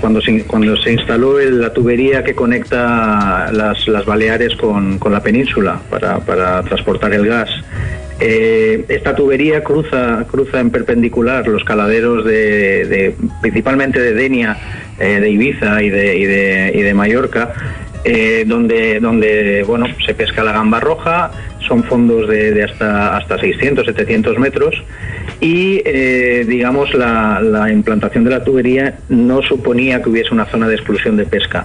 cuando, 0.01 0.21
se, 0.21 0.45
cuando 0.45 0.77
se 0.77 0.93
instaló 0.93 1.39
la 1.39 1.73
tubería 1.73 2.25
que 2.25 2.35
conecta 2.35 3.51
las, 3.53 4.05
Baleares 4.05 4.57
con, 4.57 4.99
la 5.11 5.23
península 5.23 5.81
para, 5.89 6.63
transportar 6.63 7.15
el 7.15 7.27
gas. 7.27 7.51
Eh, 8.21 8.85
esta 8.89 9.15
tubería 9.15 9.65
cruza, 9.65 10.27
cruza 10.31 10.61
en 10.61 10.71
perpendicular 10.71 11.49
los 11.49 11.65
caladeros 11.65 12.25
de 12.27 13.15
principalmente 13.41 13.99
de 13.99 14.13
Denia 14.13 14.59
eh, 15.01 15.19
de 15.19 15.31
Ibiza 15.31 15.83
y 15.83 15.89
de, 15.89 16.19
y 16.19 16.27
de, 16.27 16.73
y 16.75 16.83
de 16.83 16.93
Mallorca, 16.93 17.55
eh, 18.05 18.45
donde, 18.47 19.01
donde 19.01 19.65
bueno, 19.67 19.87
se 20.05 20.13
pesca 20.13 20.45
la 20.45 20.53
gamba 20.53 20.79
roja, 20.79 21.31
son 21.67 21.85
fondos 21.85 22.29
de, 22.29 22.63
hasta, 22.63 23.17
hasta 23.17 23.39
600, 23.39 23.87
700 23.87 24.39
metros 24.39 24.75
y 25.41 25.81
eh, 25.87 26.45
digamos 26.47 26.93
la, 26.93 27.41
la, 27.41 27.73
implantación 27.73 28.25
de 28.25 28.31
la 28.31 28.45
tubería 28.45 28.99
no 29.09 29.41
suponía 29.41 30.03
que 30.03 30.11
hubiese 30.11 30.35
una 30.35 30.45
zona 30.45 30.69
de 30.69 30.75
exclusión 30.75 31.17
de 31.17 31.25
pesca. 31.25 31.65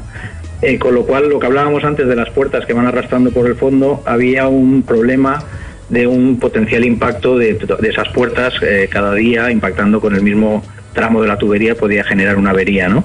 con 0.79 0.95
lo 0.95 1.05
cual, 1.05 1.27
lo 1.27 1.39
que 1.39 1.47
hablábamos 1.47 1.83
antes 1.83 2.07
de 2.07 2.15
las 2.15 2.29
puertas 2.29 2.65
que 2.65 2.71
van 2.71 2.87
arrastrando 2.87 3.31
por 3.31 3.47
el 3.47 3.55
fondo, 3.55 4.01
había 4.05 4.47
un 4.47 4.83
problema 4.83 5.43
de 5.89 6.07
un 6.07 6.39
potencial 6.39 6.83
impacto 6.83 7.37
de, 7.37 7.53
de 7.53 7.89
esas 7.89 8.09
puertas 8.09 8.53
cada 8.89 9.13
día 9.13 9.51
impactando 9.51 10.01
con 10.01 10.15
el 10.15 10.21
mismo 10.23 10.63
tramo 10.95 11.21
de 11.21 11.27
la 11.27 11.37
tubería 11.37 11.75
podía 11.75 12.03
generar 12.03 12.37
una 12.37 12.49
avería, 12.49 12.87
¿no? 12.87 13.03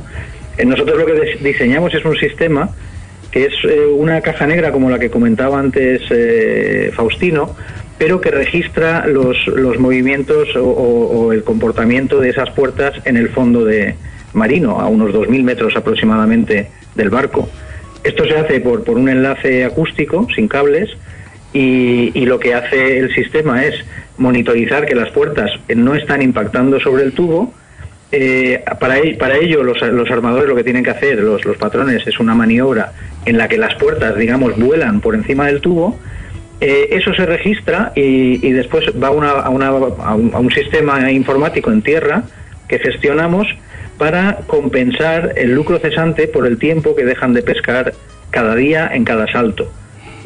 Eh, 0.56 0.64
nosotros 0.64 0.98
lo 0.98 1.06
que 1.06 1.38
diseñamos 1.42 1.94
es 1.94 2.04
un 2.04 2.16
sistema 2.16 2.70
que 3.30 3.44
es 3.44 3.54
eh, 3.64 3.86
una 3.86 4.20
caja 4.20 4.46
negra 4.46 4.72
como 4.72 4.90
la 4.90 4.98
que 4.98 5.10
comentaba 5.10 5.58
antes 5.58 6.02
eh, 6.10 6.90
Faustino, 6.94 7.54
pero 7.98 8.20
que 8.20 8.30
registra 8.30 9.06
los, 9.06 9.46
los 9.46 9.78
movimientos 9.78 10.48
o, 10.56 11.32
el 11.32 11.44
comportamiento 11.44 12.18
de 12.18 12.30
esas 12.30 12.50
puertas 12.50 12.94
en 13.04 13.16
el 13.16 13.28
fondo 13.28 13.64
de 13.64 13.94
marino, 14.32 14.80
a 14.80 14.88
unos 14.88 15.12
2.000 15.12 15.42
metros 15.42 15.76
aproximadamente 15.76 16.70
del 16.94 17.10
barco. 17.10 17.48
Esto 18.02 18.24
se 18.24 18.36
hace 18.36 18.60
por, 18.60 18.84
por 18.84 18.96
un 18.96 19.08
enlace 19.08 19.64
acústico, 19.64 20.26
sin 20.34 20.48
cables, 20.48 20.90
y, 21.52 22.12
y, 22.18 22.26
lo 22.26 22.38
que 22.38 22.54
hace 22.54 22.98
el 22.98 23.14
sistema 23.14 23.64
es 23.64 23.74
monitorizar 24.18 24.86
que 24.86 24.94
las 24.94 25.10
puertas 25.10 25.50
no 25.74 25.94
están 25.94 26.22
impactando 26.22 26.78
sobre 26.78 27.04
el 27.04 27.12
tubo 27.12 27.52
eh, 28.12 28.64
para, 28.80 28.98
ello 28.98 29.62
los, 29.62 29.80
armadores 30.10 30.48
lo 30.48 30.56
que 30.56 30.64
tienen 30.64 30.82
que 30.82 30.90
hacer, 30.90 31.20
los, 31.20 31.42
patrones, 31.58 32.04
es 32.06 32.18
una 32.18 32.34
maniobra 32.34 32.92
en 33.24 33.38
la 33.38 33.46
que 33.46 33.56
las 33.56 33.74
puertas, 33.76 34.16
digamos, 34.16 34.58
vuelan 34.58 35.00
por 35.00 35.14
encima 35.14 35.46
del 35.46 35.60
tubo. 35.60 35.98
Eh, 36.60 36.88
eso 36.90 37.14
se 37.14 37.24
registra 37.24 37.92
y, 37.94 38.50
después 38.50 38.86
va 39.00 39.08
a, 39.08 39.10
una, 39.10 39.68
a, 39.68 40.14
un, 40.14 40.50
sistema 40.50 41.10
informático 41.10 41.70
en 41.70 41.82
tierra 41.82 42.24
que 42.68 42.78
gestionamos 42.80 43.46
para 43.96 44.38
compensar 44.46 45.34
el 45.36 45.54
lucro 45.54 45.78
cesante 45.78 46.26
por 46.26 46.46
el 46.46 46.58
tiempo 46.58 46.96
que 46.96 47.04
dejan 47.04 47.32
de 47.32 47.42
pescar 47.42 47.92
cada 48.30 48.54
día 48.56 48.90
en 48.92 49.04
cada 49.04 49.30
salto 49.30 49.70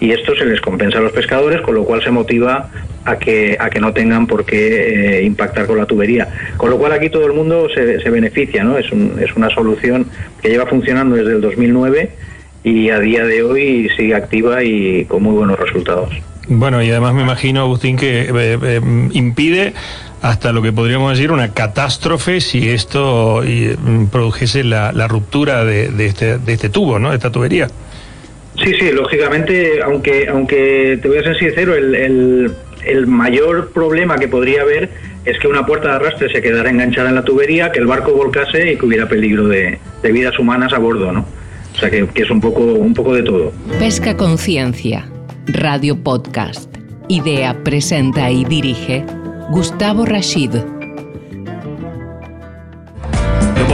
y 0.01 0.11
esto 0.11 0.35
se 0.35 0.45
les 0.45 0.61
compensa 0.61 0.99
a 0.99 1.03
los 1.03 1.13
pescadores, 1.13 1.61
con 1.61 1.75
lo 1.75 1.85
cual 1.85 2.03
se 2.03 2.11
motiva 2.11 2.71
a 3.05 3.17
que, 3.19 3.57
a 3.59 3.71
que 3.71 3.81
no 3.81 3.93
tengan 3.93 4.27
por 4.27 4.45
qué 4.45 5.19
eh, 5.19 5.23
impactar 5.25 5.67
con 5.67 5.79
la 5.79 5.87
tubería. 5.87 6.29
Con 6.57 6.71
lo 6.71 6.79
cual 6.79 6.93
aquí 6.93 7.11
todo 7.11 7.27
el 7.27 7.33
mundo 7.33 7.69
se, 7.75 8.01
se 8.01 8.11
beneficia, 8.11 8.65
¿no? 8.65 8.79
Es, 8.79 8.87
es 8.87 9.37
una 9.37 9.51
solución 9.51 10.07
que 10.43 10.49
lleva 10.49 10.67
funcionando 10.67 11.17
desde 11.17 11.33
el 11.33 11.41
2009 11.41 12.11
y 12.65 12.91
a 12.91 12.99
día 12.99 13.25
de 13.25 13.43
hoy 13.43 13.91
sigue 13.97 14.15
activa 14.15 14.63
y 14.65 15.05
con 15.05 15.23
muy 15.23 15.35
buenos 15.35 15.59
resultados. 15.59 16.11
Bueno, 16.49 16.83
y 16.83 16.91
además 16.91 17.15
me 17.15 17.23
imagino, 17.23 17.61
Agustín, 17.61 17.97
que 17.97 18.23
eh, 18.23 18.59
eh, 18.63 18.81
impide 19.13 19.75
hasta 20.21 20.53
lo 20.53 20.63
que 20.63 20.73
podríamos 20.73 21.13
decir 21.13 21.31
una 21.31 21.53
catástrofe 21.53 22.41
si 22.41 22.71
esto 22.71 23.43
produjese 24.11 24.65
la, 24.65 24.93
la 24.93 25.07
ruptura 25.07 25.65
de, 25.65 25.89
de, 25.91 26.07
este, 26.07 26.39
de 26.39 26.53
este 26.55 26.71
tubo, 26.71 26.99
¿no? 26.99 27.11
De 27.11 27.17
esta 27.17 27.31
tubería. 27.31 27.69
Sí, 28.63 28.73
sí, 28.79 28.93
lógicamente, 28.93 29.83
aunque, 29.83 30.29
aunque 30.29 30.99
te 31.03 31.09
voy 31.09 31.19
a 31.19 31.23
ser 31.23 31.37
sincero, 31.39 31.75
el, 31.75 32.55
el, 32.87 33.07
mayor 33.07 33.71
problema 33.73 34.17
que 34.17 34.29
podría 34.29 34.63
haber 34.63 34.91
es 35.25 35.39
que 35.39 35.49
una 35.49 35.67
puerta 35.67 35.89
de 35.89 35.95
arrastre 35.97 36.31
se 36.31 36.41
quedara 36.41 36.71
enganchada 36.71 37.09
en 37.09 37.17
la 37.17 37.25
tubería, 37.25 37.73
que 37.73 37.81
el 37.81 37.87
barco 37.87 38.13
volcase 38.13 38.73
y 38.73 38.77
que 38.77 38.87
hubiera 38.87 39.09
peligro 39.09 39.49
de, 39.49 39.79
vidas 40.03 40.39
humanas 40.39 40.73
a 40.73 40.79
bordo, 40.79 41.11
¿no? 41.11 41.27
O 41.75 41.79
sea 41.79 41.91
que, 41.91 42.07
que, 42.07 42.23
es 42.23 42.31
un 42.31 42.41
poco, 42.41 42.63
un 42.63 42.95
poco 42.95 43.15
de 43.15 43.23
todo. 43.23 43.53
Pesca 43.79 44.17
Conciencia, 44.17 45.09
Radio 45.49 45.97
Podcast. 45.97 46.73
Idea, 47.09 47.57
presenta 47.65 48.31
y 48.31 48.45
dirige 48.45 49.05
Gustavo 49.51 50.07
Rashid 50.07 50.53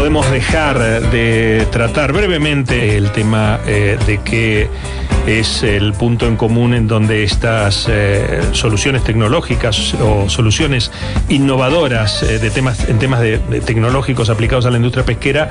podemos 0.01 0.31
dejar 0.31 0.79
de 1.11 1.67
tratar 1.71 2.15
brevemente 2.15 2.97
el 2.97 3.13
tema 3.13 3.61
eh, 3.67 3.99
de 4.07 4.17
que 4.23 4.67
es 5.39 5.63
el 5.63 5.93
punto 5.93 6.27
en 6.27 6.37
común 6.37 6.75
en 6.75 6.89
donde 6.89 7.23
estas 7.23 7.87
eh, 7.89 8.41
soluciones 8.53 9.05
tecnológicas 9.05 9.95
o 9.95 10.29
soluciones 10.29 10.91
innovadoras 11.29 12.23
eh, 12.23 12.39
de 12.39 12.51
temas, 12.51 12.89
en 12.89 12.99
temas 12.99 13.21
de, 13.21 13.39
tecnológicos 13.39 14.31
aplicados 14.31 14.67
a 14.67 14.71
la 14.71 14.77
industria 14.77 15.05
pesquera 15.05 15.51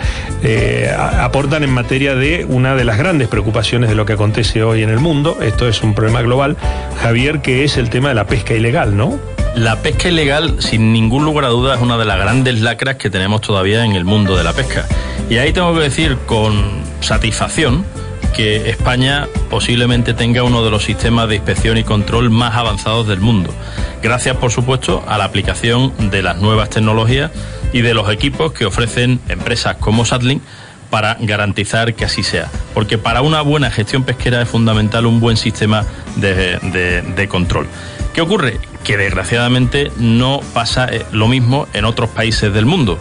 aportan 1.19 1.63
en 1.63 1.71
materia 1.71 2.15
de 2.15 2.45
una 2.45 2.75
de 2.75 2.83
las 2.83 2.97
grandes 2.97 3.27
preocupaciones 3.27 3.89
de 3.89 3.95
lo 3.95 4.05
que 4.05 4.13
acontece 4.13 4.63
hoy 4.63 4.83
en 4.83 4.89
el 4.89 4.99
mundo. 4.99 5.37
Esto 5.41 5.67
es 5.67 5.81
un 5.83 5.93
problema 5.93 6.21
global, 6.21 6.57
Javier, 7.01 7.41
que 7.41 7.63
es 7.63 7.77
el 7.77 7.89
tema 7.89 8.09
de 8.09 8.15
la 8.15 8.27
pesca 8.27 8.53
ilegal, 8.53 8.97
¿no? 8.97 9.19
La 9.55 9.77
pesca 9.77 10.09
ilegal, 10.09 10.61
sin 10.61 10.93
ningún 10.93 11.25
lugar 11.25 11.45
a 11.45 11.49
dudas, 11.49 11.77
es 11.77 11.83
una 11.83 11.97
de 11.97 12.05
las 12.05 12.17
grandes 12.17 12.61
lacras 12.61 12.95
que 12.95 13.09
tenemos 13.09 13.41
todavía 13.41 13.83
en 13.83 13.93
el 13.93 14.05
mundo 14.05 14.37
de 14.37 14.43
la 14.43 14.53
pesca. 14.53 14.85
Y 15.29 15.37
ahí 15.37 15.51
tengo 15.53 15.73
que 15.73 15.81
decir 15.81 16.17
con 16.25 16.81
satisfacción 17.01 17.83
que 18.35 18.69
España 18.69 19.27
posiblemente 19.49 20.13
tenga 20.13 20.43
uno 20.43 20.63
de 20.63 20.71
los 20.71 20.83
sistemas 20.83 21.29
de 21.29 21.35
inspección 21.35 21.77
y 21.77 21.83
control 21.83 22.29
más 22.29 22.55
avanzados 22.55 23.07
del 23.07 23.19
mundo. 23.19 23.53
Gracias, 24.01 24.37
por 24.37 24.51
supuesto, 24.51 25.03
a 25.07 25.17
la 25.17 25.25
aplicación 25.25 25.93
de 26.09 26.21
las 26.21 26.37
nuevas 26.37 26.69
tecnologías 26.69 27.31
y 27.73 27.81
de 27.81 27.93
los 27.93 28.09
equipos 28.11 28.53
que 28.53 28.65
ofrecen 28.65 29.19
empresas 29.27 29.75
como 29.77 30.05
Satlink 30.05 30.41
para 30.89 31.17
garantizar 31.19 31.93
que 31.93 32.05
así 32.05 32.23
sea. 32.23 32.49
Porque 32.73 32.97
para 32.97 33.21
una 33.21 33.41
buena 33.41 33.69
gestión 33.69 34.03
pesquera 34.03 34.41
es 34.41 34.49
fundamental 34.49 35.05
un 35.05 35.19
buen 35.19 35.37
sistema 35.37 35.85
de, 36.15 36.57
de 37.15 37.27
control. 37.27 37.67
¿Qué 38.13 38.21
ocurre? 38.21 38.57
Que 38.83 38.97
desgraciadamente 38.97 39.91
no 39.97 40.41
pasa 40.53 40.87
eh, 40.87 41.05
lo 41.11 41.27
mismo 41.27 41.67
en 41.73 41.85
otros 41.85 42.09
países 42.09 42.51
del 42.53 42.65
mundo, 42.65 42.99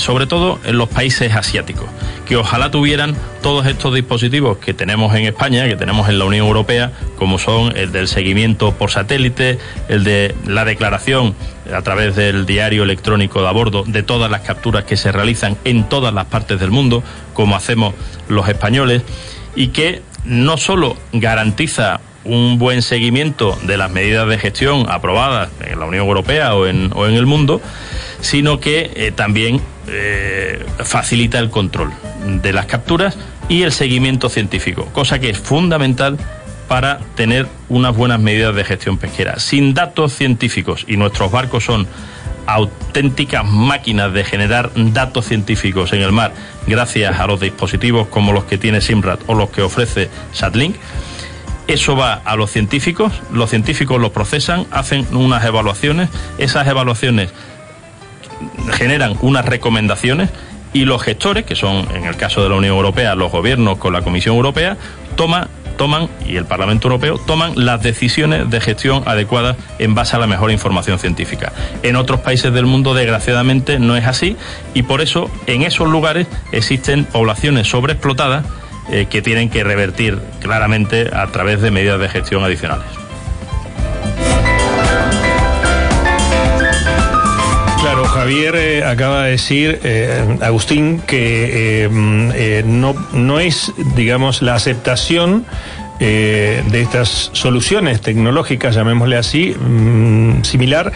sobre 0.00 0.26
todo 0.26 0.58
en 0.64 0.78
los 0.78 0.88
países 0.88 1.34
asiáticos, 1.34 1.86
que 2.26 2.36
ojalá 2.36 2.70
tuvieran 2.70 3.16
todos 3.42 3.66
estos 3.66 3.94
dispositivos 3.94 4.58
que 4.58 4.74
tenemos 4.74 5.14
en 5.14 5.24
España, 5.26 5.68
que 5.68 5.76
tenemos 5.76 6.08
en 6.08 6.18
la 6.18 6.24
Unión 6.24 6.46
Europea, 6.46 6.92
como 7.16 7.38
son 7.38 7.76
el 7.76 7.92
del 7.92 8.08
seguimiento 8.08 8.72
por 8.72 8.90
satélite, 8.90 9.58
el 9.88 10.04
de 10.04 10.34
la 10.46 10.64
declaración 10.64 11.34
a 11.72 11.82
través 11.82 12.16
del 12.16 12.46
diario 12.46 12.82
electrónico 12.82 13.42
de 13.42 13.48
a 13.48 13.52
bordo 13.52 13.84
de 13.86 14.02
todas 14.02 14.30
las 14.30 14.40
capturas 14.40 14.84
que 14.84 14.96
se 14.96 15.12
realizan 15.12 15.56
en 15.64 15.88
todas 15.88 16.12
las 16.12 16.26
partes 16.26 16.58
del 16.60 16.70
mundo, 16.70 17.02
como 17.34 17.56
hacemos 17.56 17.94
los 18.28 18.48
españoles, 18.48 19.02
y 19.54 19.68
que 19.68 20.02
no 20.24 20.56
solo 20.56 20.96
garantiza 21.12 22.00
un 22.24 22.58
buen 22.58 22.82
seguimiento 22.82 23.58
de 23.62 23.76
las 23.76 23.90
medidas 23.90 24.28
de 24.28 24.38
gestión 24.38 24.86
aprobadas 24.88 25.48
en 25.64 25.78
la 25.78 25.86
Unión 25.86 26.06
Europea 26.06 26.54
o 26.54 26.66
en, 26.66 26.90
o 26.94 27.06
en 27.06 27.14
el 27.14 27.26
mundo, 27.26 27.60
sino 28.20 28.60
que 28.60 28.90
eh, 28.94 29.12
también 29.12 29.60
eh, 29.90 30.64
facilita 30.84 31.38
el 31.38 31.50
control 31.50 31.92
de 32.42 32.52
las 32.52 32.66
capturas 32.66 33.16
y 33.48 33.62
el 33.62 33.72
seguimiento 33.72 34.28
científico, 34.28 34.86
cosa 34.92 35.18
que 35.18 35.30
es 35.30 35.38
fundamental 35.38 36.18
para 36.68 37.00
tener 37.16 37.48
unas 37.68 37.96
buenas 37.96 38.20
medidas 38.20 38.54
de 38.54 38.64
gestión 38.64 38.96
pesquera. 38.96 39.40
Sin 39.40 39.74
datos 39.74 40.12
científicos, 40.14 40.84
y 40.86 40.96
nuestros 40.96 41.32
barcos 41.32 41.64
son 41.64 41.88
auténticas 42.46 43.44
máquinas 43.44 44.12
de 44.12 44.24
generar 44.24 44.70
datos 44.74 45.26
científicos 45.26 45.92
en 45.92 46.02
el 46.02 46.12
mar 46.12 46.32
gracias 46.66 47.18
a 47.18 47.26
los 47.26 47.40
dispositivos 47.40 48.08
como 48.08 48.32
los 48.32 48.44
que 48.44 48.58
tiene 48.58 48.80
Simrad 48.80 49.18
o 49.26 49.34
los 49.34 49.50
que 49.50 49.62
ofrece 49.62 50.10
Satlink, 50.32 50.76
eso 51.66 51.94
va 51.94 52.14
a 52.14 52.34
los 52.34 52.50
científicos, 52.50 53.12
los 53.32 53.50
científicos 53.50 54.00
los 54.00 54.10
procesan, 54.10 54.66
hacen 54.72 55.06
unas 55.14 55.44
evaluaciones, 55.44 56.08
esas 56.38 56.66
evaluaciones 56.66 57.30
generan 58.72 59.16
unas 59.20 59.44
recomendaciones 59.44 60.30
y 60.72 60.84
los 60.84 61.02
gestores, 61.02 61.44
que 61.44 61.56
son 61.56 61.86
en 61.94 62.04
el 62.04 62.16
caso 62.16 62.42
de 62.42 62.48
la 62.48 62.54
Unión 62.56 62.76
Europea 62.76 63.14
los 63.14 63.32
gobiernos 63.32 63.78
con 63.78 63.92
la 63.92 64.02
Comisión 64.02 64.36
Europea, 64.36 64.76
toman 65.16 65.48
toman 65.80 66.10
y 66.26 66.36
el 66.36 66.44
Parlamento 66.44 66.88
Europeo 66.88 67.16
toman 67.16 67.52
las 67.56 67.82
decisiones 67.82 68.50
de 68.50 68.60
gestión 68.60 69.02
adecuadas 69.06 69.56
en 69.78 69.94
base 69.94 70.14
a 70.14 70.18
la 70.18 70.26
mejor 70.26 70.50
información 70.50 70.98
científica. 70.98 71.54
En 71.82 71.96
otros 71.96 72.20
países 72.20 72.52
del 72.52 72.66
mundo, 72.66 72.92
desgraciadamente, 72.92 73.78
no 73.78 73.96
es 73.96 74.04
así 74.04 74.36
y 74.74 74.82
por 74.82 75.00
eso 75.00 75.30
en 75.46 75.62
esos 75.62 75.88
lugares 75.88 76.26
existen 76.52 77.06
poblaciones 77.06 77.66
sobreexplotadas 77.68 78.44
eh, 78.90 79.06
que 79.08 79.22
tienen 79.22 79.48
que 79.48 79.64
revertir 79.64 80.18
claramente 80.40 81.08
a 81.14 81.26
través 81.28 81.62
de 81.62 81.70
medidas 81.70 81.98
de 81.98 82.10
gestión 82.10 82.44
adicionales. 82.44 82.99
Javier 88.30 88.54
eh, 88.54 88.84
acaba 88.84 89.24
de 89.24 89.32
decir, 89.32 89.80
eh, 89.82 90.38
Agustín, 90.40 91.00
que 91.04 91.88
eh, 91.90 92.62
no, 92.64 92.94
no 93.12 93.40
es, 93.40 93.72
digamos, 93.96 94.40
la 94.40 94.54
aceptación 94.54 95.44
de 95.98 96.80
estas 96.80 97.30
soluciones 97.32 98.00
tecnológicas, 98.00 98.76
llamémosle 98.76 99.16
así, 99.16 99.52
mm, 99.52 100.44
similar 100.44 100.92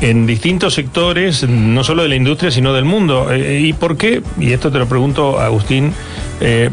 en 0.00 0.26
distintos 0.26 0.74
sectores, 0.74 1.46
no 1.46 1.84
solo 1.84 2.04
de 2.04 2.08
la 2.08 2.16
industria, 2.16 2.50
sino 2.50 2.72
del 2.72 2.86
mundo. 2.86 3.28
¿Y 3.36 3.74
por 3.74 3.98
qué? 3.98 4.22
Y 4.40 4.52
esto 4.54 4.72
te 4.72 4.78
lo 4.78 4.88
pregunto, 4.88 5.38
Agustín, 5.38 5.92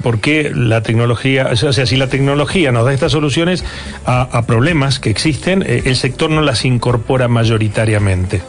¿por 0.01 0.19
qué 0.19 0.51
la 0.55 0.81
tecnología, 0.81 1.49
o 1.51 1.55
sea, 1.73 1.85
si 1.85 1.97
la 1.97 2.07
tecnología 2.07 2.71
nos 2.71 2.85
da 2.85 2.93
estas 2.93 3.11
soluciones 3.11 3.65
a, 4.05 4.21
a 4.21 4.45
problemas 4.47 4.99
que 4.99 5.09
existen, 5.09 5.61
el 5.61 5.97
sector 5.97 6.31
no 6.31 6.41
las 6.41 6.63
incorpora 6.63 7.27
mayoritariamente? 7.27 8.41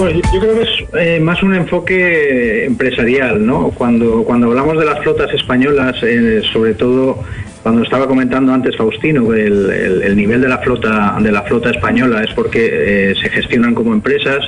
Bueno, 0.00 0.18
yo 0.32 0.40
creo 0.40 0.54
que 0.54 0.62
es 0.62 0.68
eh, 0.98 1.20
más 1.20 1.42
un 1.42 1.54
enfoque 1.54 2.64
empresarial, 2.64 3.44
¿no? 3.44 3.68
Cuando, 3.68 4.24
cuando 4.24 4.46
hablamos 4.46 4.78
de 4.78 4.86
las 4.86 4.98
flotas 5.00 5.30
españolas, 5.34 5.94
eh, 6.02 6.40
sobre 6.54 6.72
todo 6.72 7.22
cuando 7.62 7.82
estaba 7.82 8.06
comentando 8.06 8.54
antes 8.54 8.78
Faustino, 8.78 9.34
el, 9.34 9.70
el, 10.02 10.16
nivel 10.16 10.40
de 10.40 10.48
la 10.48 10.56
flota 10.56 11.18
de 11.20 11.30
la 11.30 11.42
flota 11.42 11.68
española 11.68 12.24
es 12.24 12.32
porque 12.32 13.10
eh, 13.10 13.14
se 13.20 13.28
gestionan 13.28 13.74
como 13.74 13.92
empresas 13.92 14.42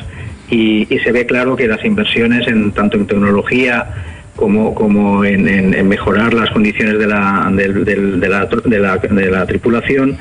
y, 0.49 0.87
se 1.05 1.13
ve 1.13 1.27
claro 1.27 1.55
que 1.55 1.69
las 1.69 1.85
inversiones 1.85 2.49
en 2.49 2.73
tanto 2.73 2.97
en 2.97 3.07
tecnología 3.07 3.89
como, 4.37 4.75
como 4.75 5.23
en, 5.23 5.87
mejorar 5.87 6.33
las 6.33 6.49
condiciones 6.49 6.99
de 6.99 7.07
la, 7.07 7.53
de, 7.53 7.69
la, 7.69 8.47
de, 8.47 8.79
la, 8.79 8.97
de 8.97 9.31
la 9.31 9.47
tripulación 9.47 10.17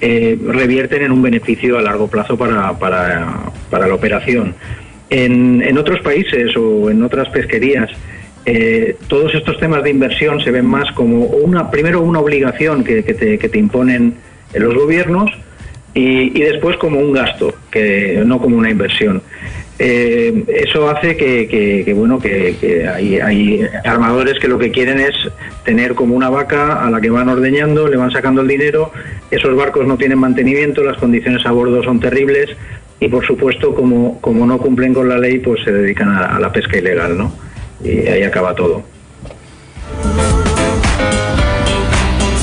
eh, 0.00 0.38
revierten 0.46 1.02
en 1.02 1.12
un 1.12 1.22
beneficio 1.22 1.78
a 1.78 1.82
largo 1.82 2.08
plazo 2.08 2.36
para, 2.36 2.78
para, 2.78 3.50
para 3.70 3.86
la 3.86 3.94
operación. 3.94 4.54
En, 5.10 5.62
en, 5.62 5.76
otros 5.76 6.00
países 6.00 6.56
o 6.56 6.90
en 6.90 7.02
otras 7.02 7.28
pesquerías, 7.28 7.90
eh, 8.46 8.96
todos 9.08 9.34
estos 9.34 9.58
temas 9.58 9.82
de 9.82 9.90
inversión 9.90 10.40
se 10.40 10.50
ven 10.50 10.66
más 10.66 10.90
como 10.92 11.24
una, 11.24 11.70
primero 11.70 12.00
una 12.00 12.20
obligación 12.20 12.84
que, 12.84 13.04
que, 13.04 13.14
te, 13.14 13.38
que 13.38 13.48
te, 13.48 13.58
imponen 13.58 14.14
los 14.54 14.74
gobiernos 14.74 15.30
y, 15.92 16.38
y, 16.38 16.42
después 16.44 16.76
como 16.76 17.00
un 17.00 17.12
gasto, 17.12 17.54
que 17.70 18.22
no 18.24 18.40
como 18.40 18.56
una 18.56 18.70
inversión. 18.70 19.22
Eh, 19.82 20.44
eso 20.46 20.90
hace 20.90 21.16
que, 21.16 21.90
bueno 21.96 22.18
que, 22.18 22.86
hay, 22.86 23.62
armadores 23.82 24.38
que 24.38 24.46
lo 24.46 24.58
que 24.58 24.70
quieren 24.70 25.00
es 25.00 25.14
tener 25.64 25.94
como 25.94 26.14
una 26.14 26.28
vaca 26.28 26.84
a 26.84 26.90
la 26.90 27.00
que 27.00 27.08
van 27.08 27.30
ordeñando, 27.30 27.88
le 27.88 27.96
van 27.96 28.10
sacando 28.10 28.42
el 28.42 28.48
dinero, 28.48 28.92
esos 29.30 29.56
barcos 29.56 29.86
no 29.86 29.96
tienen 29.96 30.18
mantenimiento, 30.18 30.82
las 30.82 30.98
condiciones 30.98 31.46
a 31.46 31.52
bordo 31.52 31.82
son 31.82 31.98
terribles 31.98 32.50
y 33.00 33.08
por 33.08 33.26
supuesto 33.26 33.74
como, 33.74 34.20
como 34.20 34.46
no 34.46 34.58
cumplen 34.58 34.92
con 34.92 35.08
la 35.08 35.16
ley 35.16 35.38
pues 35.38 35.64
se 35.64 35.72
dedican 35.72 36.10
a, 36.10 36.36
a 36.36 36.40
la 36.40 36.52
pesca 36.52 36.76
ilegal, 36.76 37.16
¿no? 37.16 37.32
Y 37.82 38.06
ahí 38.06 38.22
acaba 38.22 38.54
todo. 38.54 38.84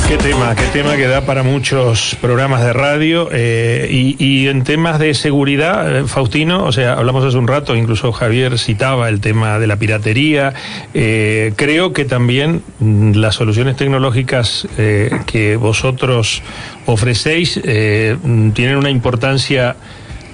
Qué 0.07 0.17
tema, 0.17 0.55
qué 0.55 0.63
tema 0.71 0.95
que 0.95 1.05
da 1.05 1.25
para 1.25 1.43
muchos 1.43 2.15
programas 2.21 2.63
de 2.63 2.71
radio 2.71 3.27
eh, 3.29 3.89
y, 3.91 4.47
en 4.47 4.63
temas 4.63 4.99
de 4.99 5.13
seguridad, 5.13 5.97
eh, 5.97 6.05
Faustino, 6.05 6.63
o 6.63 6.71
sea, 6.71 6.93
hablamos 6.93 7.25
hace 7.25 7.37
un 7.37 7.45
rato, 7.45 7.75
incluso 7.75 8.13
Javier 8.13 8.57
citaba 8.57 9.09
el 9.09 9.19
tema 9.19 9.59
de 9.59 9.67
la 9.67 9.75
piratería. 9.75 10.53
Eh, 10.93 11.51
creo 11.57 11.91
que 11.91 12.05
también 12.05 12.61
mm, 12.79 13.15
las 13.15 13.35
soluciones 13.35 13.75
tecnológicas 13.75 14.65
que 14.77 15.57
vosotros 15.57 16.41
ofrecéis 16.85 17.57
mm, 17.57 18.51
tienen 18.51 18.77
una 18.77 18.89
importancia 18.89 19.75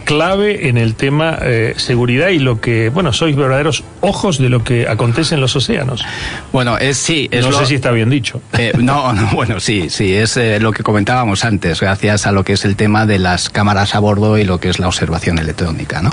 clave 0.04 0.70
en 0.70 0.78
el 0.78 0.96
tema 0.96 1.38
eh, 1.42 1.74
seguridad 1.78 2.30
y 2.30 2.39
lo 2.39 2.62
que, 2.62 2.89
bueno, 2.89 3.13
sois 3.13 3.36
verdaderos 3.36 3.84
ojos 4.02 4.38
de 4.38 4.50
lo 4.50 4.63
que 4.63 4.88
acontece 4.88 5.36
en 5.36 5.42
los 5.42 5.56
océanos. 5.56 6.04
Bueno, 6.52 6.78
es 6.78 6.98
sí. 6.98 7.30
no 7.32 7.52
sé 7.52 7.66
si 7.66 7.76
está 7.76 7.92
bien 7.92 8.10
dicho. 8.10 8.42
Eh, 8.58 8.74
no, 8.78 9.13
no, 9.13 9.28
bueno, 9.34 9.60
sí, 9.60 9.89
sí, 9.89 10.13
es 10.13 10.38
eh, 10.38 10.60
lo 10.60 10.72
que 10.72 10.84
comentábamos 10.84 11.46
antes, 11.46 11.80
gracias 11.80 12.28
a 12.28 12.32
lo 12.32 12.44
que 12.44 12.54
es 12.54 12.66
el 12.66 12.76
tema 12.76 13.06
de 13.06 13.20
las 13.20 13.50
cámaras 13.50 13.96
a 13.96 14.00
bordo 14.00 14.38
y 14.38 14.44
lo 14.44 14.60
que 14.60 14.70
es 14.70 14.80
la 14.80 14.88
observación 14.88 15.39
electrónica. 15.39 16.02
¿no? 16.02 16.12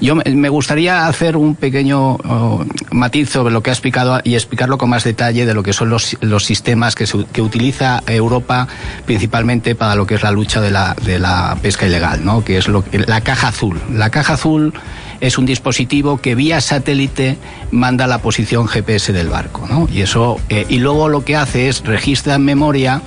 Yo 0.00 0.14
me 0.16 0.48
gustaría 0.48 1.06
hacer 1.06 1.36
un 1.36 1.56
pequeño 1.56 2.14
oh, 2.14 2.64
matiz 2.90 3.30
sobre 3.30 3.52
lo 3.52 3.62
que 3.62 3.70
ha 3.70 3.72
explicado 3.72 4.20
y 4.24 4.34
explicarlo 4.34 4.78
con 4.78 4.90
más 4.90 5.04
detalle 5.04 5.46
de 5.46 5.54
lo 5.54 5.62
que 5.62 5.72
son 5.72 5.90
los, 5.90 6.16
los 6.20 6.44
sistemas 6.44 6.94
que, 6.94 7.06
se, 7.06 7.24
que 7.32 7.42
utiliza 7.42 8.02
Europa 8.06 8.68
principalmente 9.06 9.74
para 9.74 9.94
lo 9.94 10.06
que 10.06 10.14
es 10.14 10.22
la 10.22 10.30
lucha 10.30 10.60
de 10.60 10.70
la, 10.70 10.94
de 11.04 11.18
la 11.18 11.56
pesca 11.60 11.86
ilegal, 11.86 12.24
¿no? 12.24 12.44
que 12.44 12.58
es 12.58 12.68
lo, 12.68 12.84
la 12.92 13.20
caja 13.24 13.48
azul. 13.48 13.80
La 13.92 14.10
caja 14.10 14.34
azul 14.34 14.72
es 15.20 15.38
un 15.38 15.46
dispositivo 15.46 16.18
que 16.18 16.34
vía 16.34 16.60
satélite 16.60 17.36
manda 17.72 18.06
la 18.06 18.18
posición 18.18 18.66
GPS 18.68 19.12
del 19.12 19.28
barco, 19.28 19.66
¿no? 19.68 19.88
Y 19.92 20.02
eso 20.02 20.38
eh, 20.48 20.66
y 20.68 20.78
luego 20.78 21.08
lo 21.08 21.24
que 21.24 21.34
hace 21.34 21.68
es 21.68 21.82
registra 21.84 22.36
en 22.36 22.44
memoria 22.44 23.02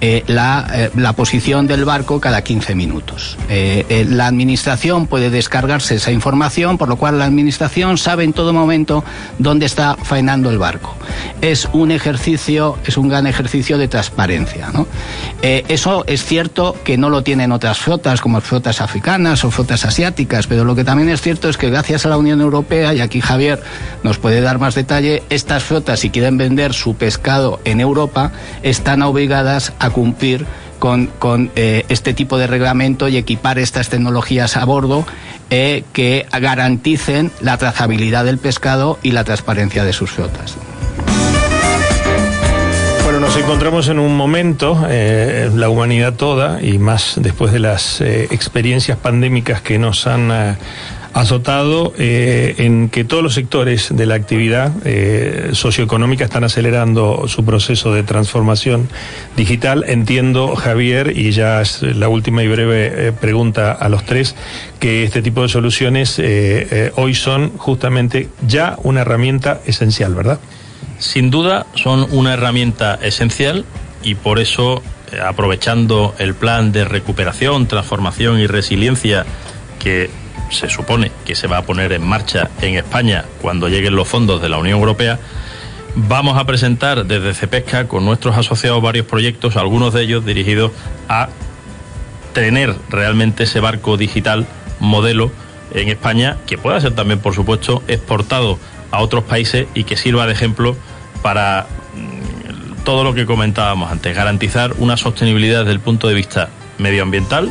eh, 0.00 0.22
la, 0.28 0.64
eh, 0.72 0.90
la, 0.94 1.12
posición 1.14 1.66
del 1.66 1.84
barco 1.84 2.20
cada 2.20 2.42
15 2.42 2.76
minutos. 2.76 3.36
Eh, 3.48 4.06
la 4.08 4.28
administración 4.28 5.08
puede 5.08 5.28
descargarse 5.28 5.96
esa 5.96 6.12
información, 6.12 6.78
por 6.78 6.88
lo 6.88 6.94
cual 6.94 7.18
la 7.18 7.24
administración 7.24 7.98
sabe 7.98 8.22
en 8.22 8.32
todo 8.32 8.52
momento 8.52 9.02
dónde 9.38 9.66
está 9.66 9.96
faenando 10.00 10.50
el 10.50 10.58
barco. 10.58 10.94
Es 11.40 11.68
un 11.72 11.90
ejercicio, 11.90 12.78
es 12.86 12.96
un 12.96 13.08
gran 13.08 13.26
ejercicio 13.26 13.76
de 13.76 13.88
transparencia. 13.88 14.70
¿no? 14.72 14.86
eso 15.42 16.04
es 16.06 16.24
cierto 16.24 16.76
que 16.84 16.96
no 16.96 17.10
lo 17.10 17.22
tienen 17.22 17.50
otras 17.50 17.78
flotas, 17.78 18.20
como 18.20 18.40
flotas 18.40 18.80
africanas 18.80 19.44
o 19.44 19.50
flotas 19.50 19.84
asiáticas, 19.84 20.46
pero 20.46 20.64
lo 20.64 20.74
que 20.76 20.84
también 20.84 21.08
es 21.08 21.20
cierto 21.20 21.48
es 21.48 21.56
que 21.56 21.70
gracias 21.70 22.06
a 22.06 22.08
la 22.08 22.18
Unión 22.18 22.40
Europea, 22.40 22.94
y 22.94 23.00
aquí 23.00 23.20
Javier 23.20 23.60
nos 24.02 24.18
puede 24.18 24.40
dar 24.40 24.58
más 24.58 24.74
detalle, 24.74 25.22
estas 25.28 25.64
flotas, 25.64 26.00
si 26.00 26.10
quieren 26.10 26.38
vender 26.38 26.72
su 26.72 26.94
pescado 26.94 27.60
en 27.64 27.80
Europa, 27.80 28.32
están 28.62 29.02
obligadas 29.02 29.72
a 29.78 29.87
cumplir 29.90 30.46
con, 30.78 31.50
eh, 31.56 31.84
este 31.88 32.14
tipo 32.14 32.38
de 32.38 32.46
reglamento 32.46 33.08
y 33.08 33.16
equipar 33.16 33.58
estas 33.58 33.88
tecnologías 33.88 34.56
a 34.56 34.64
bordo 34.64 35.04
eh, 35.50 35.84
que 35.92 36.26
garanticen 36.40 37.32
la 37.40 37.56
trazabilidad 37.56 38.24
del 38.24 38.38
pescado 38.38 38.98
y 39.02 39.12
la 39.12 39.24
transparencia 39.24 39.84
de 39.84 39.92
sus 39.92 40.10
flotas. 40.10 40.56
Bueno, 43.04 43.20
nos 43.20 43.36
encontramos 43.36 43.88
en 43.88 43.98
un 43.98 44.16
momento, 44.16 44.86
eh, 44.88 45.50
la 45.54 45.68
humanidad 45.70 46.14
toda, 46.14 46.62
y 46.62 46.78
más 46.78 47.14
después 47.16 47.52
de 47.52 47.58
las 47.58 48.00
experiencias 48.00 48.98
pandémicas 48.98 49.62
que 49.62 49.78
nos 49.78 50.06
han 50.06 50.30
azotado 51.14 51.92
eh, 51.98 52.54
en 52.58 52.88
que 52.88 53.04
todos 53.04 53.22
los 53.22 53.34
sectores 53.34 53.88
de 53.90 54.06
la 54.06 54.14
actividad 54.14 54.72
eh, 54.84 55.50
socioeconómica 55.52 56.24
están 56.24 56.44
acelerando 56.44 57.26
su 57.28 57.44
proceso 57.44 57.92
de 57.92 58.02
transformación 58.02 58.88
digital. 59.36 59.84
Entiendo, 59.88 60.54
Javier, 60.54 61.16
y 61.16 61.32
ya 61.32 61.60
es 61.60 61.82
la 61.82 62.08
última 62.08 62.42
y 62.42 62.48
breve 62.48 63.08
eh, 63.08 63.12
pregunta 63.12 63.72
a 63.72 63.88
los 63.88 64.04
tres, 64.04 64.34
que 64.78 65.04
este 65.04 65.22
tipo 65.22 65.42
de 65.42 65.48
soluciones 65.48 66.20
hoy 66.94 67.14
son 67.14 67.56
justamente 67.56 68.28
ya 68.46 68.76
una 68.82 69.00
herramienta 69.00 69.60
esencial, 69.66 70.14
¿verdad? 70.14 70.38
Sin 70.98 71.30
duda 71.30 71.66
son 71.74 72.06
una 72.10 72.34
herramienta 72.34 72.98
esencial 73.02 73.64
y 74.02 74.14
por 74.14 74.38
eso, 74.38 74.82
aprovechando 75.24 76.14
el 76.18 76.34
plan 76.34 76.70
de 76.72 76.84
recuperación, 76.84 77.66
transformación 77.66 78.38
y 78.38 78.46
resiliencia 78.46 79.24
que 79.78 80.10
se 80.50 80.68
supone 80.68 81.10
que 81.24 81.34
se 81.34 81.46
va 81.46 81.58
a 81.58 81.62
poner 81.62 81.92
en 81.92 82.06
marcha 82.06 82.50
en 82.62 82.74
España 82.74 83.24
cuando 83.40 83.68
lleguen 83.68 83.96
los 83.96 84.08
fondos 84.08 84.40
de 84.42 84.48
la 84.48 84.58
Unión 84.58 84.78
Europea, 84.78 85.18
vamos 85.94 86.38
a 86.38 86.44
presentar 86.44 87.06
desde 87.06 87.34
Cepesca 87.34 87.88
con 87.88 88.04
nuestros 88.04 88.36
asociados 88.36 88.82
varios 88.82 89.06
proyectos, 89.06 89.56
algunos 89.56 89.92
de 89.94 90.02
ellos 90.02 90.24
dirigidos 90.24 90.72
a 91.08 91.28
tener 92.32 92.74
realmente 92.90 93.44
ese 93.44 93.60
barco 93.60 93.96
digital 93.96 94.46
modelo 94.80 95.30
en 95.72 95.88
España, 95.88 96.36
que 96.46 96.56
pueda 96.56 96.80
ser 96.80 96.94
también, 96.94 97.20
por 97.20 97.34
supuesto, 97.34 97.82
exportado 97.88 98.58
a 98.90 99.00
otros 99.00 99.24
países 99.24 99.66
y 99.74 99.84
que 99.84 99.96
sirva 99.96 100.26
de 100.26 100.32
ejemplo 100.32 100.76
para 101.22 101.66
mm, 101.94 102.84
todo 102.84 103.04
lo 103.04 103.14
que 103.14 103.26
comentábamos 103.26 103.90
antes, 103.90 104.14
garantizar 104.14 104.74
una 104.78 104.96
sostenibilidad 104.96 105.60
desde 105.60 105.72
el 105.72 105.80
punto 105.80 106.08
de 106.08 106.14
vista 106.14 106.48
medioambiental, 106.78 107.50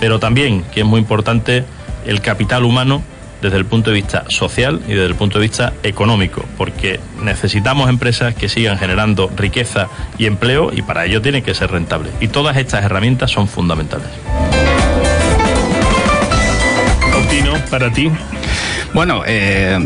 pero 0.00 0.18
también, 0.18 0.64
que 0.74 0.80
es 0.80 0.86
muy 0.86 1.00
importante, 1.00 1.64
el 2.06 2.20
capital 2.20 2.64
humano 2.64 3.02
desde 3.42 3.58
el 3.58 3.66
punto 3.66 3.90
de 3.90 3.94
vista 3.96 4.24
social 4.28 4.80
y 4.86 4.92
desde 4.92 5.06
el 5.06 5.14
punto 5.14 5.38
de 5.38 5.42
vista 5.42 5.74
económico, 5.82 6.44
porque 6.56 6.98
necesitamos 7.22 7.90
empresas 7.90 8.34
que 8.34 8.48
sigan 8.48 8.78
generando 8.78 9.30
riqueza 9.36 9.88
y 10.16 10.26
empleo 10.26 10.70
y 10.72 10.82
para 10.82 11.04
ello 11.04 11.20
tienen 11.20 11.42
que 11.42 11.54
ser 11.54 11.70
rentables. 11.70 12.12
Y 12.20 12.28
todas 12.28 12.56
estas 12.56 12.84
herramientas 12.84 13.30
son 13.30 13.48
fundamentales. 13.48 14.08
para 17.70 17.90
ti. 17.90 18.10
Bueno, 18.94 19.22
eh, 19.26 19.76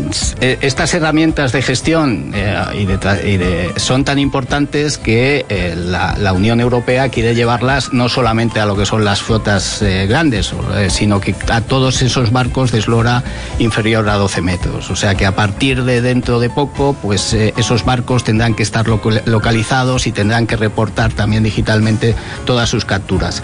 estas 0.61 0.93
herramientas 0.93 1.51
de 1.51 1.63
gestión 1.63 2.31
eh, 2.35 3.73
son 3.77 4.05
tan 4.05 4.19
importantes 4.19 4.99
que 4.99 5.47
eh, 5.49 5.75
la, 5.75 6.31
Unión 6.31 6.59
Europea 6.61 7.09
quiere 7.09 7.33
llevarlas 7.33 7.91
no 7.91 8.07
solamente 8.07 8.59
a 8.59 8.67
lo 8.67 8.77
que 8.77 8.85
son 8.85 9.03
las 9.03 9.23
flotas 9.23 9.83
grandes, 10.07 10.53
sino 10.89 11.19
que 11.19 11.35
a 11.49 11.61
todos 11.61 12.03
esos 12.03 12.31
barcos 12.31 12.71
de 12.71 12.77
eslora 12.77 13.23
inferior 13.57 14.07
a 14.07 14.13
12 14.13 14.41
metros. 14.41 14.91
O 14.91 14.95
sea 14.95 15.15
que 15.15 15.25
a 15.25 15.35
partir 15.35 15.83
de 15.85 16.01
dentro 16.01 16.39
de 16.39 16.51
poco, 16.51 16.95
pues 17.01 17.33
esos 17.33 17.83
barcos 17.83 18.23
tendrán 18.23 18.53
que 18.53 18.61
estar 18.61 18.85
localizados 18.87 20.05
y 20.05 20.11
tendrán 20.11 20.45
que 20.45 20.55
reportar 20.55 21.11
también 21.13 21.41
digitalmente 21.41 22.13
todas 22.45 22.69
sus 22.69 22.85
capturas. 22.85 23.41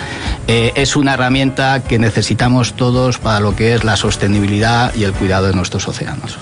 es 0.47 0.95
una 0.95 1.15
herramienta 1.15 1.81
que 1.83 1.97
necesitamos 1.97 2.73
todos 2.73 3.17
para 3.17 3.39
lo 3.39 3.55
que 3.55 3.73
es 3.73 3.83
la 3.83 3.97
sostenibilidad 3.97 4.93
y 4.93 5.03
el 5.05 5.13
cuidado 5.13 5.54
nuestros 5.55 5.87
océanos. 5.87 6.37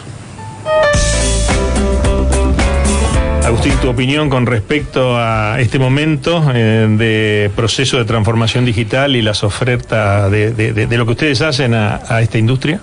Agustín, 3.46 3.74
tu 3.82 3.90
opinión 3.90 4.30
con 4.30 4.46
respecto 4.46 5.18
a 5.18 5.58
este 5.60 5.78
momento 5.78 6.44
eh, 6.56 6.88
de 6.90 7.52
proceso 7.56 7.98
de 7.98 8.06
transformación 8.06 8.66
digital 8.66 9.16
y 9.16 9.22
las 9.22 9.44
ofertas 9.44 10.32
de, 10.32 10.88
lo 10.90 11.06
que 11.06 11.12
ustedes 11.12 11.42
hacen 11.42 11.74
a, 11.74 12.22
esta 12.22 12.38
industria. 12.38 12.80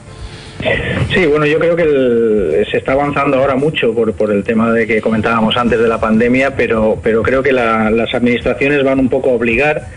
Sí, 1.13 1.27
bueno, 1.27 1.47
yo 1.47 1.59
creo 1.59 1.75
que 1.75 2.67
se 2.71 2.77
está 2.77 2.93
avanzando 2.93 3.39
ahora 3.39 3.57
mucho 3.57 3.95
por, 3.95 4.13
por, 4.13 4.31
el 4.31 4.45
tema 4.45 4.71
de 4.71 4.87
que 4.87 5.01
comentábamos 5.01 5.57
antes 5.57 5.81
de 5.81 5.89
la 5.89 5.99
pandemia, 5.99 6.55
pero, 6.55 7.01
pero 7.03 7.23
creo 7.23 7.43
que 7.43 7.53
las 7.53 8.15
administraciones 8.15 8.85
van 8.85 9.01
un 9.01 9.09
poco 9.09 9.31
a 9.31 9.33
obligar 9.33 9.89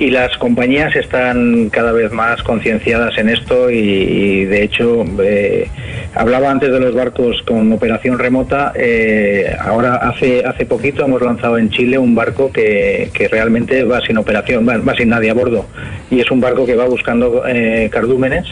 y 0.00 0.08
las 0.08 0.34
compañías 0.38 0.96
están 0.96 1.68
cada 1.68 1.92
vez 1.92 2.10
más 2.10 2.42
concienciadas 2.42 3.18
en 3.18 3.28
esto 3.28 3.70
y, 3.70 4.46
de 4.46 4.62
hecho 4.62 5.04
eh, 5.22 5.68
hablaba 6.14 6.50
antes 6.50 6.72
de 6.72 6.80
los 6.80 6.94
barcos 6.94 7.42
con 7.46 7.70
operación 7.70 8.18
remota 8.18 8.72
eh, 8.74 9.54
ahora 9.60 9.96
hace 9.96 10.42
hace 10.44 10.64
poquito 10.64 11.04
hemos 11.04 11.20
lanzado 11.20 11.58
en 11.58 11.68
Chile 11.68 11.98
un 11.98 12.14
barco 12.14 12.50
que, 12.50 13.10
realmente 13.30 13.84
va 13.84 14.00
sin 14.00 14.16
operación 14.16 14.66
va, 14.66 14.94
sin 14.96 15.10
nadie 15.10 15.30
a 15.30 15.34
bordo 15.34 15.66
y 16.10 16.20
es 16.20 16.30
un 16.30 16.40
barco 16.40 16.64
que 16.64 16.74
va 16.74 16.86
buscando 16.86 17.42
eh, 17.46 17.90
cardúmenes 17.92 18.46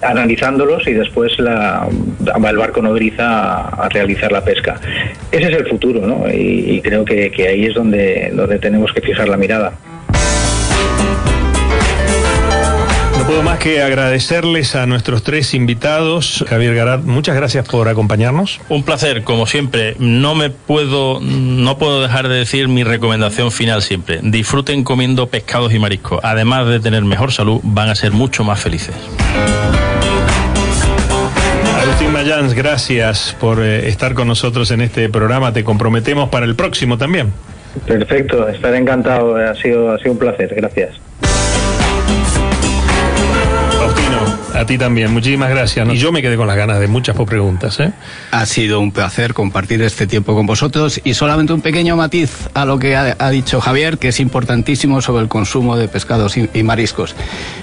analizándolos 0.00 0.88
y 0.88 0.94
después 0.94 1.38
la, 1.38 1.86
el 2.48 2.56
barco 2.56 2.80
nodriza 2.80 3.68
a, 3.68 3.88
realizar 3.88 4.30
la 4.30 4.44
pesca. 4.44 4.80
Ese 5.32 5.48
es 5.48 5.56
el 5.56 5.66
futuro, 5.66 6.06
¿no? 6.06 6.24
Y, 6.32 6.80
creo 6.82 7.04
que, 7.04 7.32
que, 7.32 7.48
ahí 7.48 7.64
es 7.64 7.74
donde, 7.74 8.30
donde 8.32 8.60
tenemos 8.60 8.92
que 8.92 9.00
fijar 9.00 9.28
la 9.28 9.36
mirada. 9.36 9.72
Puedo 13.28 13.42
más 13.42 13.58
que 13.58 13.82
agradecerles 13.82 14.74
a 14.74 14.86
nuestros 14.86 15.22
tres 15.22 15.52
invitados. 15.52 16.42
Javier 16.48 16.74
Garat, 16.74 17.02
muchas 17.02 17.36
gracias 17.36 17.68
por 17.68 17.86
acompañarnos. 17.86 18.58
Un 18.70 18.84
placer, 18.84 19.22
como 19.22 19.46
siempre. 19.46 19.96
No 19.98 20.34
me 20.34 20.48
puedo, 20.48 21.20
no 21.20 21.76
puedo 21.76 22.00
dejar 22.00 22.28
de 22.28 22.36
decir 22.36 22.68
mi 22.68 22.84
recomendación 22.84 23.52
final 23.52 23.82
siempre. 23.82 24.20
Disfruten 24.22 24.82
comiendo 24.82 25.26
pescados 25.26 25.74
y 25.74 25.78
mariscos. 25.78 26.20
Además 26.22 26.68
de 26.68 26.80
tener 26.80 27.04
mejor 27.04 27.30
salud, 27.30 27.60
van 27.62 27.90
a 27.90 27.94
ser 27.94 28.12
mucho 28.12 28.44
más 28.44 28.60
felices. 28.60 28.94
Agustín 31.82 32.10
Mayans, 32.10 32.54
gracias 32.54 33.36
por 33.38 33.62
eh, 33.62 33.88
estar 33.88 34.14
con 34.14 34.26
nosotros 34.26 34.70
en 34.70 34.80
este 34.80 35.10
programa. 35.10 35.52
Te 35.52 35.64
comprometemos 35.64 36.30
para 36.30 36.46
el 36.46 36.56
próximo 36.56 36.96
también. 36.96 37.30
Perfecto, 37.86 38.48
estaré 38.48 38.78
encantado. 38.78 39.36
Ha 39.36 39.54
sido, 39.54 39.92
ha 39.92 39.98
sido 39.98 40.12
un 40.12 40.18
placer. 40.18 40.54
Gracias. 40.54 41.07
A 44.58 44.66
ti 44.66 44.76
también, 44.76 45.12
muchísimas 45.12 45.50
gracias. 45.50 45.88
Y 45.88 45.98
yo 45.98 46.10
me 46.10 46.20
quedé 46.20 46.36
con 46.36 46.48
las 46.48 46.56
ganas 46.56 46.80
de 46.80 46.88
muchas 46.88 47.14
preguntas. 47.16 47.78
¿eh? 47.78 47.92
Ha 48.32 48.44
sido 48.44 48.80
un 48.80 48.90
placer 48.90 49.32
compartir 49.32 49.80
este 49.82 50.08
tiempo 50.08 50.34
con 50.34 50.46
vosotros 50.46 51.00
y 51.04 51.14
solamente 51.14 51.52
un 51.52 51.60
pequeño 51.60 51.94
matiz 51.94 52.48
a 52.54 52.64
lo 52.64 52.76
que 52.76 52.96
ha, 52.96 53.30
dicho 53.30 53.60
Javier, 53.60 53.98
que 53.98 54.08
es 54.08 54.18
importantísimo 54.18 55.00
sobre 55.00 55.22
el 55.22 55.28
consumo 55.28 55.76
de 55.76 55.86
pescados 55.86 56.36
y, 56.36 56.62
mariscos. 56.64 57.14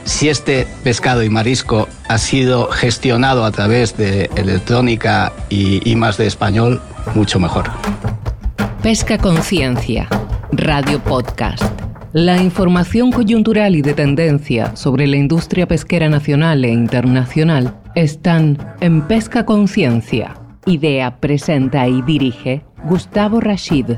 Si 0.06 0.30
este 0.30 0.68
pescado 0.86 1.22
y 1.22 1.30
marisco 1.30 1.90
ha 2.08 2.18
sido 2.18 2.70
gestionado 2.70 3.44
a 3.44 3.52
través 3.52 3.98
de 3.98 4.30
electrónica 4.38 5.34
y, 5.50 5.82
y 5.90 5.98
más 5.98 6.16
de 6.16 6.28
español, 6.28 6.82
mucho 7.14 7.40
mejor. 7.40 7.72
Pesca 8.82 9.18
Conciencia, 9.18 10.08
Radio 10.54 11.04
Podcast. 11.04 11.85
La 12.18 12.42
información 12.42 13.12
coyuntural 13.12 13.76
y 13.76 13.82
de 13.82 13.94
tendencia 13.94 14.74
sobre 14.78 15.06
la 15.06 15.18
industria 15.18 15.68
pesquera 15.68 16.08
nacional 16.08 16.64
e 16.64 16.70
internacional 16.70 17.78
están 17.94 18.58
en 18.80 19.02
Pesca 19.02 19.46
Conciencia. 19.46 20.34
Idea, 20.66 21.20
presenta 21.20 21.90
y 21.90 22.02
dirige 22.04 22.64
Gustavo 22.86 23.42
Rashid. 23.42 23.98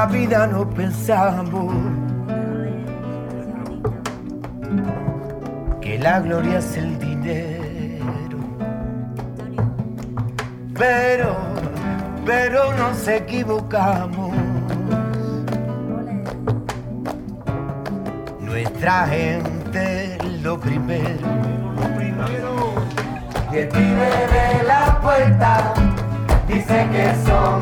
la 0.00 0.06
vida 0.06 0.46
no 0.46 0.66
pensamos 0.66 1.74
que 5.82 5.98
la 5.98 6.20
gloria 6.20 6.56
es 6.58 6.74
el 6.78 6.98
dinero. 6.98 8.38
Pero, 10.72 11.36
pero 12.24 12.72
nos 12.78 13.06
equivocamos. 13.08 14.32
Nuestra 18.40 19.06
gente 19.06 20.16
lo 20.42 20.58
primero. 20.58 21.26
Y 23.52 23.56
el 23.58 23.68
la 24.66 24.98
puerta 25.02 25.74
dice 26.48 26.88
que 26.90 27.10
muchos 27.26 27.59